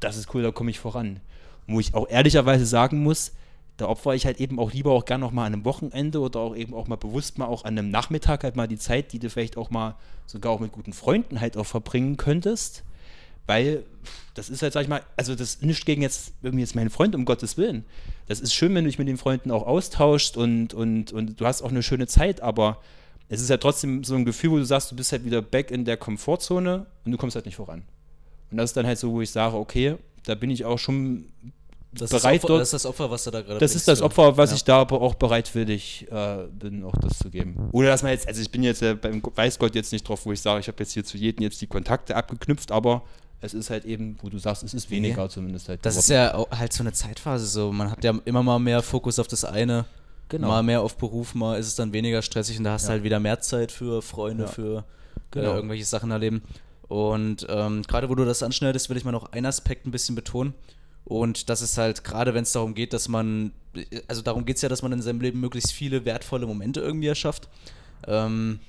das 0.00 0.16
ist 0.16 0.34
cool, 0.34 0.42
da 0.42 0.50
komme 0.50 0.70
ich 0.70 0.80
voran. 0.80 1.20
Und 1.68 1.74
wo 1.74 1.80
ich 1.80 1.94
auch 1.94 2.08
ehrlicherweise 2.08 2.66
sagen 2.66 3.04
muss, 3.04 3.32
da 3.78 3.86
opfere 3.86 4.16
ich 4.16 4.26
halt 4.26 4.40
eben 4.40 4.58
auch 4.58 4.72
lieber 4.72 4.90
auch 4.90 5.04
gern 5.04 5.20
noch 5.20 5.30
mal 5.30 5.46
an 5.46 5.54
einem 5.54 5.64
Wochenende 5.64 6.20
oder 6.20 6.40
auch 6.40 6.56
eben 6.56 6.74
auch 6.74 6.88
mal 6.88 6.96
bewusst 6.96 7.38
mal 7.38 7.46
auch 7.46 7.64
an 7.64 7.78
einem 7.78 7.90
Nachmittag 7.90 8.42
halt 8.42 8.56
mal 8.56 8.66
die 8.66 8.76
Zeit, 8.76 9.12
die 9.12 9.20
du 9.20 9.30
vielleicht 9.30 9.56
auch 9.56 9.70
mal 9.70 9.94
sogar 10.26 10.52
auch 10.52 10.58
mit 10.58 10.72
guten 10.72 10.92
Freunden 10.92 11.40
halt 11.40 11.56
auch 11.56 11.64
verbringen 11.64 12.16
könntest. 12.16 12.82
Weil 13.46 13.84
das 14.34 14.50
ist 14.50 14.62
halt, 14.62 14.72
sag 14.72 14.82
ich 14.82 14.88
mal, 14.88 15.02
also 15.16 15.34
das 15.34 15.62
nicht 15.62 15.86
gegen 15.86 16.02
jetzt 16.02 16.32
irgendwie 16.42 16.62
jetzt 16.62 16.74
meinen 16.74 16.90
Freund, 16.90 17.14
um 17.14 17.24
Gottes 17.24 17.56
Willen. 17.56 17.84
Das 18.26 18.40
ist 18.40 18.52
schön, 18.52 18.74
wenn 18.74 18.84
du 18.84 18.90
dich 18.90 18.98
mit 18.98 19.08
den 19.08 19.16
Freunden 19.16 19.52
auch 19.52 19.66
austauschst 19.66 20.36
und, 20.36 20.74
und, 20.74 21.12
und 21.12 21.40
du 21.40 21.46
hast 21.46 21.62
auch 21.62 21.70
eine 21.70 21.84
schöne 21.84 22.08
Zeit, 22.08 22.42
aber 22.42 22.82
es 23.28 23.40
ist 23.40 23.48
ja 23.48 23.58
trotzdem 23.58 24.02
so 24.02 24.16
ein 24.16 24.24
Gefühl, 24.24 24.50
wo 24.50 24.56
du 24.56 24.64
sagst, 24.64 24.90
du 24.90 24.96
bist 24.96 25.12
halt 25.12 25.24
wieder 25.24 25.40
back 25.40 25.70
in 25.70 25.84
der 25.84 25.96
Komfortzone 25.96 26.86
und 27.04 27.12
du 27.12 27.16
kommst 27.16 27.36
halt 27.36 27.46
nicht 27.46 27.56
voran. 27.56 27.84
Und 28.50 28.56
das 28.56 28.70
ist 28.70 28.76
dann 28.76 28.86
halt 28.86 28.98
so, 28.98 29.12
wo 29.12 29.20
ich 29.20 29.30
sage, 29.30 29.56
okay, 29.56 29.94
da 30.24 30.34
bin 30.34 30.50
ich 30.50 30.64
auch 30.64 30.78
schon 30.78 31.26
das 31.92 32.10
bereit 32.10 32.36
ist 32.36 32.44
Opfer, 32.44 32.48
dort. 32.48 32.60
Das 32.60 32.68
ist 32.68 32.72
das 32.74 32.86
Opfer, 32.86 33.10
was 33.10 33.24
du 33.24 33.30
da 33.30 33.40
gerade 33.40 33.58
Das 33.58 33.74
ist 33.74 33.88
das 33.88 34.02
Opfer, 34.02 34.36
was 34.36 34.50
ja. 34.50 34.56
ich 34.56 34.64
da 34.64 34.80
aber 34.80 35.00
auch 35.00 35.14
bereitwillig 35.14 36.06
äh, 36.10 36.44
bin, 36.52 36.84
auch 36.84 36.96
das 37.00 37.18
zu 37.18 37.30
geben. 37.30 37.70
Ohne 37.72 37.88
dass 37.88 38.02
man 38.02 38.12
jetzt, 38.12 38.28
also 38.28 38.42
ich 38.42 38.50
bin 38.50 38.62
jetzt 38.62 38.82
äh, 38.82 38.94
beim 38.94 39.22
Weißgott 39.22 39.74
jetzt 39.74 39.92
nicht 39.92 40.06
drauf, 40.06 40.26
wo 40.26 40.32
ich 40.32 40.40
sage, 40.40 40.60
ich 40.60 40.68
habe 40.68 40.76
jetzt 40.80 40.92
hier 40.92 41.04
zu 41.04 41.16
jedem 41.16 41.42
jetzt 41.42 41.60
die 41.60 41.66
Kontakte 41.66 42.14
abgeknüpft, 42.14 42.72
aber 42.72 43.02
es 43.40 43.54
ist 43.54 43.70
halt 43.70 43.84
eben, 43.84 44.18
wo 44.20 44.28
du 44.28 44.38
sagst, 44.38 44.64
es 44.64 44.74
ist 44.74 44.90
weniger 44.90 45.24
nee. 45.24 45.28
zumindest 45.28 45.68
halt. 45.68 45.84
Das 45.84 45.96
ist 45.96 46.10
ja 46.10 46.46
halt 46.50 46.72
so 46.72 46.82
eine 46.82 46.92
Zeitphase 46.92 47.46
so. 47.46 47.72
Man 47.72 47.90
hat 47.90 48.04
ja 48.04 48.18
immer 48.24 48.42
mal 48.42 48.58
mehr 48.58 48.82
Fokus 48.82 49.18
auf 49.18 49.28
das 49.28 49.44
eine. 49.44 49.86
Genau. 50.28 50.48
Mal 50.48 50.62
mehr 50.62 50.82
auf 50.82 50.98
Beruf, 50.98 51.34
mal 51.34 51.58
ist 51.58 51.68
es 51.68 51.74
dann 51.74 51.94
weniger 51.94 52.20
stressig 52.20 52.58
und 52.58 52.64
da 52.64 52.72
hast 52.72 52.84
du 52.84 52.90
halt 52.90 53.02
wieder 53.02 53.18
mehr 53.18 53.40
Zeit 53.40 53.72
für 53.72 54.02
Freunde, 54.02 54.44
ja. 54.44 54.50
für 54.50 54.78
äh, 54.78 54.82
genau. 55.30 55.52
äh, 55.52 55.54
irgendwelche 55.54 55.86
Sachen 55.86 56.10
erleben. 56.10 56.42
Und 56.86 57.46
ähm, 57.48 57.82
gerade 57.82 58.10
wo 58.10 58.14
du 58.14 58.26
das 58.26 58.42
anschneidest, 58.42 58.90
will 58.90 58.98
ich 58.98 59.04
mal 59.04 59.12
noch 59.12 59.32
einen 59.32 59.46
Aspekt 59.46 59.86
ein 59.86 59.90
bisschen 59.90 60.14
betonen. 60.14 60.52
Und 61.08 61.48
das 61.48 61.62
ist 61.62 61.78
halt, 61.78 62.04
gerade 62.04 62.34
wenn 62.34 62.42
es 62.42 62.52
darum 62.52 62.74
geht, 62.74 62.92
dass 62.92 63.08
man, 63.08 63.52
also 64.08 64.20
darum 64.20 64.44
geht 64.44 64.56
es 64.56 64.62
ja, 64.62 64.68
dass 64.68 64.82
man 64.82 64.92
in 64.92 65.00
seinem 65.00 65.22
Leben 65.22 65.40
möglichst 65.40 65.72
viele 65.72 66.04
wertvolle 66.04 66.46
Momente 66.46 66.80
irgendwie 66.80 67.06
erschafft, 67.06 67.48
ähm, 68.06 68.60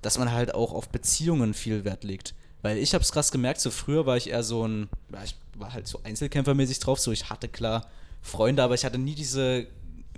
dass 0.00 0.16
man 0.16 0.30
halt 0.30 0.54
auch 0.54 0.72
auf 0.72 0.90
Beziehungen 0.90 1.54
viel 1.54 1.84
Wert 1.84 2.04
legt. 2.04 2.36
Weil 2.62 2.78
ich 2.78 2.94
habe 2.94 3.02
es 3.02 3.10
krass 3.10 3.32
gemerkt, 3.32 3.60
so 3.60 3.72
früher 3.72 4.06
war 4.06 4.16
ich 4.16 4.30
eher 4.30 4.44
so 4.44 4.64
ein, 4.64 4.88
ja, 5.12 5.24
ich 5.24 5.34
war 5.56 5.72
halt 5.72 5.88
so 5.88 6.00
einzelkämpfermäßig 6.04 6.78
drauf, 6.78 7.00
so 7.00 7.10
ich 7.10 7.30
hatte 7.30 7.48
klar 7.48 7.88
Freunde, 8.22 8.62
aber 8.62 8.74
ich 8.74 8.84
hatte 8.84 8.98
nie 8.98 9.16
diese 9.16 9.66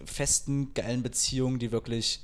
festen, 0.05 0.75
geilen 0.75 1.03
Beziehungen, 1.03 1.59
die 1.59 1.73
wirklich, 1.73 2.21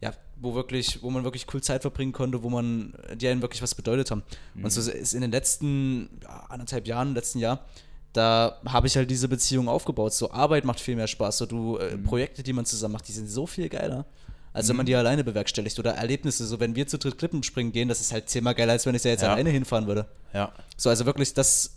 ja, 0.00 0.12
wo 0.40 0.56
wirklich, 0.56 1.00
wo 1.00 1.10
man 1.10 1.22
wirklich 1.22 1.46
cool 1.54 1.62
Zeit 1.62 1.82
verbringen 1.82 2.12
konnte, 2.12 2.42
wo 2.42 2.50
man, 2.50 2.94
die 3.14 3.28
einen 3.28 3.40
wirklich 3.40 3.62
was 3.62 3.76
bedeutet 3.76 4.10
haben. 4.10 4.24
Mhm. 4.54 4.64
Und 4.64 4.70
so 4.70 4.90
ist 4.90 5.14
in 5.14 5.20
den 5.20 5.30
letzten 5.30 6.10
ja, 6.24 6.46
anderthalb 6.48 6.88
Jahren, 6.88 7.14
letzten 7.14 7.38
Jahr, 7.38 7.64
da 8.12 8.58
habe 8.66 8.86
ich 8.86 8.96
halt 8.96 9.10
diese 9.10 9.28
Beziehung 9.28 9.68
aufgebaut. 9.68 10.12
So 10.14 10.30
Arbeit 10.30 10.64
macht 10.64 10.80
viel 10.80 10.96
mehr 10.96 11.06
Spaß. 11.06 11.38
So 11.38 11.46
du 11.46 11.76
äh, 11.76 11.96
mhm. 11.96 12.04
Projekte, 12.04 12.42
die 12.42 12.52
man 12.52 12.64
zusammen 12.64 12.92
macht, 12.92 13.08
die 13.08 13.12
sind 13.12 13.28
so 13.28 13.46
viel 13.46 13.68
geiler, 13.68 14.06
als 14.52 14.66
mhm. 14.66 14.70
wenn 14.70 14.76
man 14.76 14.84
mhm. 14.84 14.88
die 14.88 14.94
alleine 14.96 15.24
bewerkstelligt. 15.24 15.78
Oder 15.78 15.92
Erlebnisse. 15.92 16.46
So 16.46 16.58
wenn 16.60 16.74
wir 16.74 16.86
zu 16.86 16.98
dritt 16.98 17.18
Klippen 17.18 17.42
springen 17.42 17.72
gehen, 17.72 17.88
das 17.88 18.00
ist 18.00 18.12
halt 18.12 18.28
zehnmal 18.28 18.54
geiler, 18.54 18.72
als 18.72 18.86
wenn 18.86 18.94
ich 18.94 19.02
da 19.02 19.10
jetzt 19.10 19.22
ja. 19.22 19.32
alleine 19.32 19.50
hinfahren 19.50 19.86
würde. 19.86 20.06
Ja. 20.34 20.52
So 20.76 20.90
also 20.90 21.06
wirklich, 21.06 21.34
das 21.34 21.76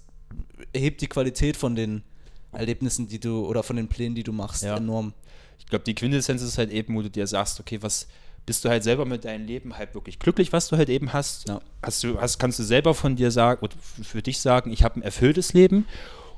hebt 0.75 1.01
die 1.01 1.07
Qualität 1.07 1.55
von 1.55 1.75
den 1.75 2.03
Erlebnissen, 2.51 3.07
die 3.07 3.19
du 3.19 3.45
oder 3.45 3.63
von 3.63 3.75
den 3.75 3.87
Plänen, 3.87 4.15
die 4.15 4.23
du 4.23 4.31
machst, 4.31 4.63
ja. 4.63 4.77
enorm. 4.77 5.13
Ich 5.59 5.67
glaube, 5.67 5.85
die 5.85 5.95
Quintessenz 5.95 6.41
ist 6.41 6.57
halt 6.57 6.71
eben, 6.71 6.95
wo 6.95 7.01
du 7.01 7.09
dir 7.09 7.27
sagst, 7.27 7.59
okay, 7.59 7.81
was 7.81 8.07
bist 8.45 8.65
du 8.65 8.69
halt 8.69 8.83
selber 8.83 9.05
mit 9.05 9.25
deinem 9.25 9.45
Leben 9.45 9.77
halt 9.77 9.93
wirklich 9.93 10.19
glücklich, 10.19 10.51
was 10.51 10.67
du 10.67 10.77
halt 10.77 10.89
eben 10.89 11.13
hast. 11.13 11.47
Ja. 11.47 11.61
Hast 11.81 12.03
du, 12.03 12.19
hast, 12.19 12.39
kannst 12.39 12.59
du 12.59 12.63
selber 12.63 12.93
von 12.93 13.15
dir 13.15 13.31
sagen 13.31 13.61
oder 13.63 13.75
für 14.03 14.21
dich 14.21 14.39
sagen, 14.39 14.71
ich 14.71 14.83
habe 14.83 14.99
ein 14.99 15.03
erfülltes 15.03 15.53
Leben 15.53 15.85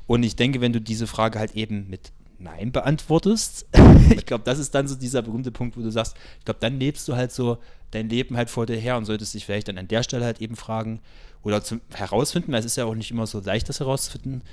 und 0.08 0.24
ich 0.24 0.36
denke, 0.36 0.62
wenn 0.62 0.74
du 0.74 0.82
diese 0.82 1.08
Frage 1.08 1.40
halt 1.40 1.56
eben 1.56 1.90
mit 1.90 2.12
Nein 2.38 2.72
beantwortest, 2.72 3.66
ich 4.16 4.26
glaube, 4.26 4.44
das 4.44 4.60
ist 4.60 4.76
dann 4.76 4.88
so 4.88 4.96
dieser 4.96 5.22
berühmte 5.22 5.52
Punkt, 5.52 5.78
wo 5.78 5.82
du 5.82 5.92
sagst, 5.92 6.16
ich 6.40 6.46
glaube, 6.46 6.60
dann 6.60 6.80
lebst 6.80 7.08
du 7.08 7.16
halt 7.16 7.32
so 7.32 7.58
dein 7.92 8.10
Leben 8.10 8.38
halt 8.38 8.50
vor 8.50 8.66
dir 8.66 8.76
her 8.76 8.98
und 8.98 9.06
solltest 9.06 9.34
dich 9.34 9.46
vielleicht 9.46 9.68
dann 9.68 9.78
an 9.78 9.88
der 9.88 10.04
Stelle 10.04 10.26
halt 10.26 10.42
eben 10.42 10.56
fragen 10.56 11.00
oder 11.44 11.64
zum, 11.64 11.82
herausfinden, 11.94 12.52
weil 12.52 12.60
es 12.60 12.66
ist 12.66 12.76
ja 12.76 12.86
auch 12.86 12.96
nicht 12.96 13.12
immer 13.12 13.28
so 13.28 13.40
leicht, 13.40 13.70
das 13.70 13.80
herauszufinden, 13.80 14.44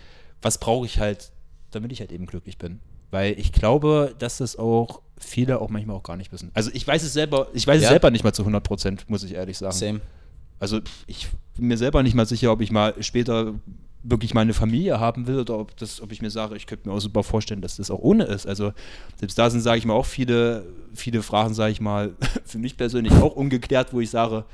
was 0.41 0.59
brauche 0.59 0.87
ich 0.87 0.99
halt, 0.99 1.33
damit 1.71 1.93
ich 1.93 2.01
halt 2.01 2.12
eben 2.12 2.27
glücklich 2.27 2.59
bin. 2.59 2.81
Weil 3.11 3.38
ich 3.38 3.53
glaube, 3.53 4.15
dass 4.19 4.38
das 4.38 4.57
auch 4.57 5.03
viele 5.19 5.61
auch 5.61 5.69
manchmal 5.69 5.97
auch 5.97 6.03
gar 6.03 6.17
nicht 6.17 6.33
wissen. 6.33 6.51
Also 6.55 6.71
ich 6.73 6.87
weiß 6.87 7.03
es 7.03 7.12
selber, 7.12 7.49
ich 7.53 7.67
weiß 7.67 7.81
ja. 7.81 7.88
es 7.88 7.91
selber 7.91 8.11
nicht 8.11 8.25
mal 8.25 8.33
zu 8.33 8.43
100 8.43 8.62
Prozent, 8.62 9.11
muss 9.11 9.23
ich 9.23 9.35
ehrlich 9.35 9.59
sagen. 9.59 9.77
Same. 9.77 10.01
Also 10.59 10.81
ich 11.07 11.29
bin 11.57 11.69
mir 11.69 11.77
selber 11.77 12.03
nicht 12.03 12.15
mal 12.15 12.27
sicher, 12.27 12.53
ob 12.53 12.61
ich 12.61 12.71
mal 12.71 12.95
später 13.03 13.55
wirklich 14.03 14.35
meine 14.35 14.53
Familie 14.53 14.99
haben 14.99 15.27
will 15.27 15.38
oder 15.41 15.59
ob, 15.59 15.77
das, 15.77 16.01
ob 16.01 16.12
ich 16.12 16.23
mir 16.23 16.31
sage, 16.31 16.57
ich 16.57 16.67
könnte 16.67 16.88
mir 16.88 16.95
auch 16.95 17.01
super 17.01 17.23
vorstellen, 17.23 17.61
dass 17.61 17.77
das 17.77 17.91
auch 17.91 18.01
ohne 18.01 18.25
ist. 18.25 18.47
Also 18.47 18.73
selbst 19.17 19.38
da 19.38 19.49
sind, 19.49 19.61
sage 19.61 19.79
ich 19.79 19.85
mal, 19.85 19.95
auch 19.95 20.07
viele, 20.07 20.67
viele 20.95 21.23
Fragen, 21.23 21.55
sage 21.55 21.73
ich 21.73 21.81
mal, 21.81 22.12
für 22.45 22.59
mich 22.59 22.77
persönlich 22.77 23.12
auch 23.15 23.37
ungeklärt, 23.37 23.93
wo 23.93 24.01
ich 24.01 24.11
sage, 24.11 24.45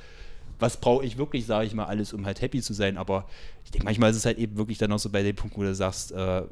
was 0.58 0.76
brauche 0.76 1.04
ich 1.04 1.18
wirklich, 1.18 1.46
sage 1.46 1.66
ich 1.66 1.74
mal, 1.74 1.84
alles, 1.84 2.12
um 2.12 2.26
halt 2.26 2.40
happy 2.40 2.60
zu 2.60 2.74
sein. 2.74 2.96
Aber 2.96 3.24
ich 3.64 3.70
denke, 3.70 3.84
manchmal 3.84 4.10
ist 4.10 4.16
es 4.16 4.26
halt 4.26 4.38
eben 4.38 4.56
wirklich 4.56 4.78
dann 4.78 4.92
auch 4.92 4.98
so 4.98 5.08
bei 5.08 5.22
dem 5.22 5.36
Punkt, 5.36 5.56
wo 5.56 5.62
du 5.62 5.74
sagst, 5.74 6.12
äh, 6.12 6.42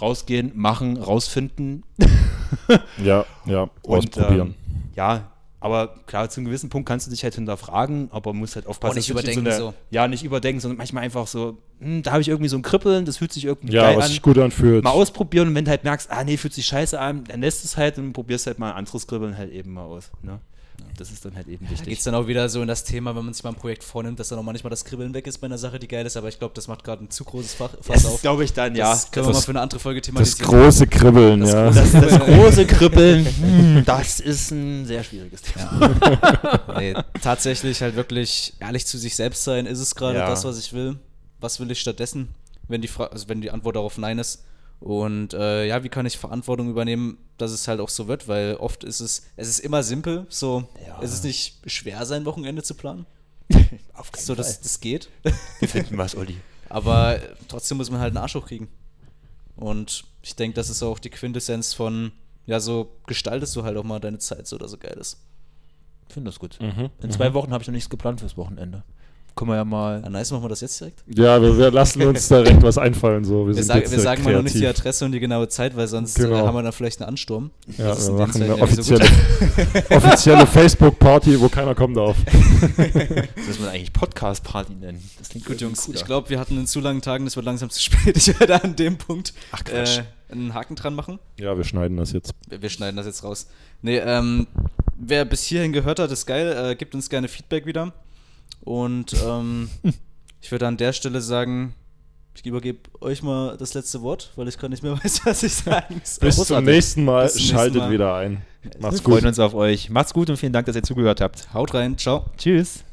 rausgehen, 0.00 0.52
machen, 0.54 0.96
rausfinden. 0.96 1.82
ja, 3.04 3.26
ja, 3.44 3.68
ausprobieren. 3.82 4.48
Ähm, 4.48 4.82
ja, 4.96 5.30
aber 5.60 5.94
klar, 6.06 6.28
zu 6.30 6.40
einem 6.40 6.46
gewissen 6.46 6.70
Punkt 6.70 6.88
kannst 6.88 7.06
du 7.06 7.10
dich 7.10 7.22
halt 7.22 7.34
hinterfragen, 7.34 8.08
aber 8.12 8.32
musst 8.32 8.56
halt 8.56 8.66
aufpassen. 8.66 8.94
Oh, 8.94 8.96
nicht 8.96 9.10
überdenken 9.10 9.44
so, 9.44 9.50
eine, 9.50 9.58
so, 9.58 9.74
Ja, 9.90 10.08
nicht 10.08 10.24
überdenken, 10.24 10.58
sondern 10.58 10.78
manchmal 10.78 11.04
einfach 11.04 11.26
so, 11.26 11.58
hm, 11.80 12.02
da 12.02 12.12
habe 12.12 12.22
ich 12.22 12.28
irgendwie 12.28 12.48
so 12.48 12.56
ein 12.56 12.62
Kribbeln, 12.62 13.04
das 13.04 13.18
fühlt 13.18 13.32
sich 13.32 13.44
irgendwie 13.44 13.74
ja, 13.74 13.82
geil 13.82 13.96
was 13.98 14.06
an. 14.06 14.10
sich 14.10 14.22
gut 14.22 14.38
anfühlt. 14.38 14.82
Mal 14.82 14.90
ausprobieren 14.90 15.48
und 15.48 15.54
wenn 15.54 15.66
du 15.66 15.70
halt 15.70 15.84
merkst, 15.84 16.10
ah 16.10 16.24
nee, 16.24 16.38
fühlt 16.38 16.54
sich 16.54 16.64
scheiße 16.64 16.98
an, 16.98 17.24
dann 17.24 17.42
lässt 17.42 17.64
es 17.64 17.76
halt 17.76 17.98
und 17.98 18.14
probierst 18.14 18.46
halt 18.46 18.58
mal 18.58 18.70
ein 18.70 18.78
anderes 18.78 19.06
Kribbeln 19.06 19.36
halt 19.36 19.52
eben 19.52 19.74
mal 19.74 19.84
aus. 19.84 20.10
Ne? 20.22 20.40
Das 21.00 21.10
ist 21.10 21.24
dann 21.24 21.34
halt 21.34 21.48
eben 21.48 21.64
wichtig. 21.70 21.78
Da 21.78 21.84
geht 21.86 21.98
es 21.98 22.04
dann 22.04 22.14
auch 22.14 22.26
wieder 22.26 22.46
so 22.50 22.60
in 22.60 22.68
das 22.68 22.84
Thema, 22.84 23.16
wenn 23.16 23.24
man 23.24 23.32
sich 23.32 23.42
mal 23.42 23.50
ein 23.50 23.56
Projekt 23.56 23.82
vornimmt, 23.82 24.20
dass 24.20 24.28
dann 24.28 24.38
auch 24.38 24.42
manchmal 24.42 24.68
das 24.68 24.84
Kribbeln 24.84 25.14
weg 25.14 25.26
ist 25.26 25.38
bei 25.38 25.46
einer 25.46 25.56
Sache, 25.56 25.78
die 25.78 25.88
geil 25.88 26.04
ist, 26.04 26.14
aber 26.18 26.28
ich 26.28 26.38
glaube, 26.38 26.52
das 26.54 26.68
macht 26.68 26.84
gerade 26.84 27.02
ein 27.02 27.08
zu 27.08 27.24
großes 27.24 27.54
Fach, 27.54 27.70
Fass 27.80 28.04
auf. 28.04 28.20
glaube 28.20 28.44
ich 28.44 28.52
dann, 28.52 28.76
ja. 28.76 28.90
Das 28.90 29.10
können 29.10 29.26
wir 29.26 29.32
mal 29.32 29.40
für 29.40 29.52
eine 29.52 29.62
andere 29.62 29.80
Folge 29.80 30.02
thematisieren. 30.02 30.50
Das 30.50 30.60
große 30.60 30.86
Kribbeln, 30.88 31.40
das 31.40 31.52
ja. 31.52 31.70
Große 31.70 32.00
das, 32.00 32.18
das, 32.18 32.26
große 32.26 32.66
Kribbeln, 32.66 33.26
hm, 33.40 33.82
das 33.86 34.20
ist 34.20 34.50
ein 34.50 34.84
sehr 34.84 35.02
schwieriges 35.02 35.40
Thema. 35.40 35.90
nee, 36.78 36.94
tatsächlich 37.22 37.80
halt 37.80 37.96
wirklich 37.96 38.52
ehrlich 38.60 38.84
zu 38.84 38.98
sich 38.98 39.16
selbst 39.16 39.42
sein, 39.42 39.64
ist 39.64 39.80
es 39.80 39.94
gerade 39.94 40.18
ja. 40.18 40.28
das, 40.28 40.44
was 40.44 40.58
ich 40.58 40.74
will? 40.74 40.96
Was 41.40 41.60
will 41.60 41.70
ich 41.70 41.80
stattdessen? 41.80 42.28
Wenn 42.68 42.82
die, 42.82 42.88
Fra 42.88 43.06
also 43.06 43.26
wenn 43.30 43.40
die 43.40 43.50
Antwort 43.50 43.76
darauf 43.76 43.96
Nein 43.96 44.18
ist, 44.18 44.44
und 44.80 45.34
äh, 45.34 45.66
ja, 45.66 45.84
wie 45.84 45.90
kann 45.90 46.06
ich 46.06 46.16
Verantwortung 46.16 46.70
übernehmen, 46.70 47.18
dass 47.36 47.52
es 47.52 47.68
halt 47.68 47.80
auch 47.80 47.90
so 47.90 48.08
wird, 48.08 48.28
weil 48.28 48.56
oft 48.56 48.82
ist 48.82 49.00
es, 49.00 49.26
es 49.36 49.48
ist 49.48 49.60
immer 49.60 49.82
simpel, 49.82 50.26
so, 50.30 50.66
ja. 50.86 50.98
es 51.02 51.12
ist 51.12 51.24
nicht 51.24 51.58
schwer, 51.66 52.04
sein 52.06 52.24
Wochenende 52.24 52.62
zu 52.62 52.74
planen. 52.74 53.06
Auf 53.94 54.10
keinen 54.10 54.24
so, 54.24 54.34
Fall. 54.34 54.44
dass 54.44 54.60
das 54.60 54.80
geht. 54.80 55.10
Wir 55.58 55.68
finden 55.68 55.98
was, 55.98 56.16
Olli. 56.16 56.36
Aber 56.70 57.18
trotzdem 57.48 57.76
muss 57.76 57.90
man 57.90 58.00
halt 58.00 58.10
einen 58.10 58.22
Arsch 58.22 58.34
hochkriegen. 58.34 58.68
Und 59.56 60.04
ich 60.22 60.36
denke, 60.36 60.54
das 60.54 60.70
ist 60.70 60.82
auch 60.82 60.98
die 60.98 61.10
Quintessenz 61.10 61.74
von, 61.74 62.12
ja, 62.46 62.58
so 62.60 62.96
gestaltest 63.06 63.54
du 63.56 63.64
halt 63.64 63.76
auch 63.76 63.84
mal 63.84 63.98
deine 63.98 64.18
Zeit 64.18 64.46
so, 64.46 64.56
dass 64.56 64.70
so 64.70 64.78
geil 64.78 64.96
ist. 64.98 65.18
finde 66.08 66.30
das 66.30 66.38
gut. 66.38 66.58
Mhm. 66.60 66.90
In 67.02 67.10
zwei 67.10 67.30
mhm. 67.30 67.34
Wochen 67.34 67.52
habe 67.52 67.62
ich 67.62 67.68
noch 67.68 67.74
nichts 67.74 67.90
geplant 67.90 68.20
fürs 68.20 68.36
Wochenende. 68.36 68.84
Können 69.34 69.50
wir 69.50 69.56
ja 69.56 69.64
mal. 69.64 70.00
Ja, 70.02 70.10
nice, 70.10 70.30
machen 70.32 70.44
wir 70.44 70.48
das 70.48 70.60
jetzt 70.60 70.80
direkt? 70.80 71.02
Ja, 71.06 71.40
wir, 71.40 71.56
wir 71.56 71.70
lassen 71.70 72.02
uns 72.02 72.28
direkt 72.28 72.62
was 72.62 72.78
einfallen. 72.78 73.24
So. 73.24 73.46
Wir, 73.46 73.56
wir, 73.56 73.62
sag, 73.62 73.90
wir 73.90 74.00
sagen 74.00 74.22
mal 74.24 74.34
noch 74.34 74.42
nicht 74.42 74.56
die 74.56 74.66
Adresse 74.66 75.04
und 75.04 75.12
die 75.12 75.20
genaue 75.20 75.48
Zeit, 75.48 75.76
weil 75.76 75.86
sonst 75.88 76.18
äh, 76.18 76.22
genau. 76.22 76.46
haben 76.46 76.54
wir 76.54 76.62
dann 76.62 76.72
vielleicht 76.72 77.00
einen 77.00 77.08
Ansturm. 77.08 77.50
Ja, 77.78 77.96
wir 77.96 78.12
machen 78.12 78.42
eine 78.42 78.56
offizielle, 78.56 79.04
so 79.04 79.94
offizielle 79.96 80.46
Facebook-Party, 80.46 81.40
wo 81.40 81.48
keiner 81.48 81.74
kommen 81.74 81.94
darf. 81.94 82.16
das 82.76 83.46
muss 83.46 83.60
man 83.60 83.68
eigentlich 83.70 83.92
Podcast-Party 83.92 84.74
nennen. 84.74 85.02
Das 85.18 85.28
klingt 85.28 85.46
gut, 85.46 85.60
Jungs. 85.60 85.84
Cooler. 85.84 85.96
Ich 85.96 86.04
glaube, 86.04 86.30
wir 86.30 86.38
hatten 86.38 86.58
in 86.58 86.66
zu 86.66 86.80
langen 86.80 87.02
Tagen, 87.02 87.24
das 87.24 87.36
wird 87.36 87.46
langsam 87.46 87.70
zu 87.70 87.80
spät. 87.80 88.16
Ich 88.16 88.38
werde 88.38 88.62
an 88.62 88.76
dem 88.76 88.98
Punkt 88.98 89.32
Ach. 89.52 89.62
Äh, 89.72 90.02
einen 90.30 90.54
Haken 90.54 90.76
dran 90.76 90.94
machen. 90.94 91.18
Ja, 91.38 91.56
wir 91.56 91.64
schneiden 91.64 91.96
das 91.96 92.12
jetzt. 92.12 92.32
Wir, 92.48 92.62
wir 92.62 92.70
schneiden 92.70 92.96
das 92.96 93.06
jetzt 93.06 93.24
raus. 93.24 93.48
Nee, 93.82 93.98
ähm, 93.98 94.46
wer 94.96 95.24
bis 95.24 95.44
hierhin 95.44 95.72
gehört 95.72 95.98
hat, 95.98 96.10
ist 96.10 96.26
geil. 96.26 96.70
Äh, 96.70 96.76
gibt 96.76 96.94
uns 96.94 97.10
gerne 97.10 97.28
Feedback 97.28 97.66
wieder. 97.66 97.92
Und 98.60 99.14
ähm, 99.24 99.70
ich 100.40 100.50
würde 100.52 100.66
an 100.66 100.76
der 100.76 100.92
Stelle 100.92 101.20
sagen, 101.20 101.74
ich 102.34 102.46
übergebe 102.46 102.78
euch 103.00 103.22
mal 103.22 103.56
das 103.56 103.74
letzte 103.74 104.02
Wort, 104.02 104.32
weil 104.36 104.48
ich 104.48 104.58
gar 104.58 104.68
nicht 104.68 104.82
mehr 104.82 104.92
weiß, 105.04 105.22
was 105.24 105.42
ich 105.42 105.54
sagen 105.54 106.00
soll. 106.04 106.28
Bis 106.28 106.36
zum 106.44 106.64
nächsten 106.64 107.04
Mal. 107.04 107.30
Zum 107.30 107.40
Schaltet 107.40 107.74
nächsten 107.74 107.78
Mal. 107.78 107.92
wieder 107.92 108.14
ein. 108.14 108.42
Macht's 108.78 108.98
Wir 108.98 109.04
gut. 109.04 109.14
freuen 109.14 109.26
uns 109.26 109.38
auf 109.38 109.54
euch. 109.54 109.90
Macht's 109.90 110.12
gut 110.12 110.30
und 110.30 110.36
vielen 110.36 110.52
Dank, 110.52 110.66
dass 110.66 110.76
ihr 110.76 110.82
zugehört 110.82 111.20
habt. 111.20 111.52
Haut 111.54 111.74
rein. 111.74 111.96
Ciao. 111.96 112.26
Tschüss. 112.36 112.84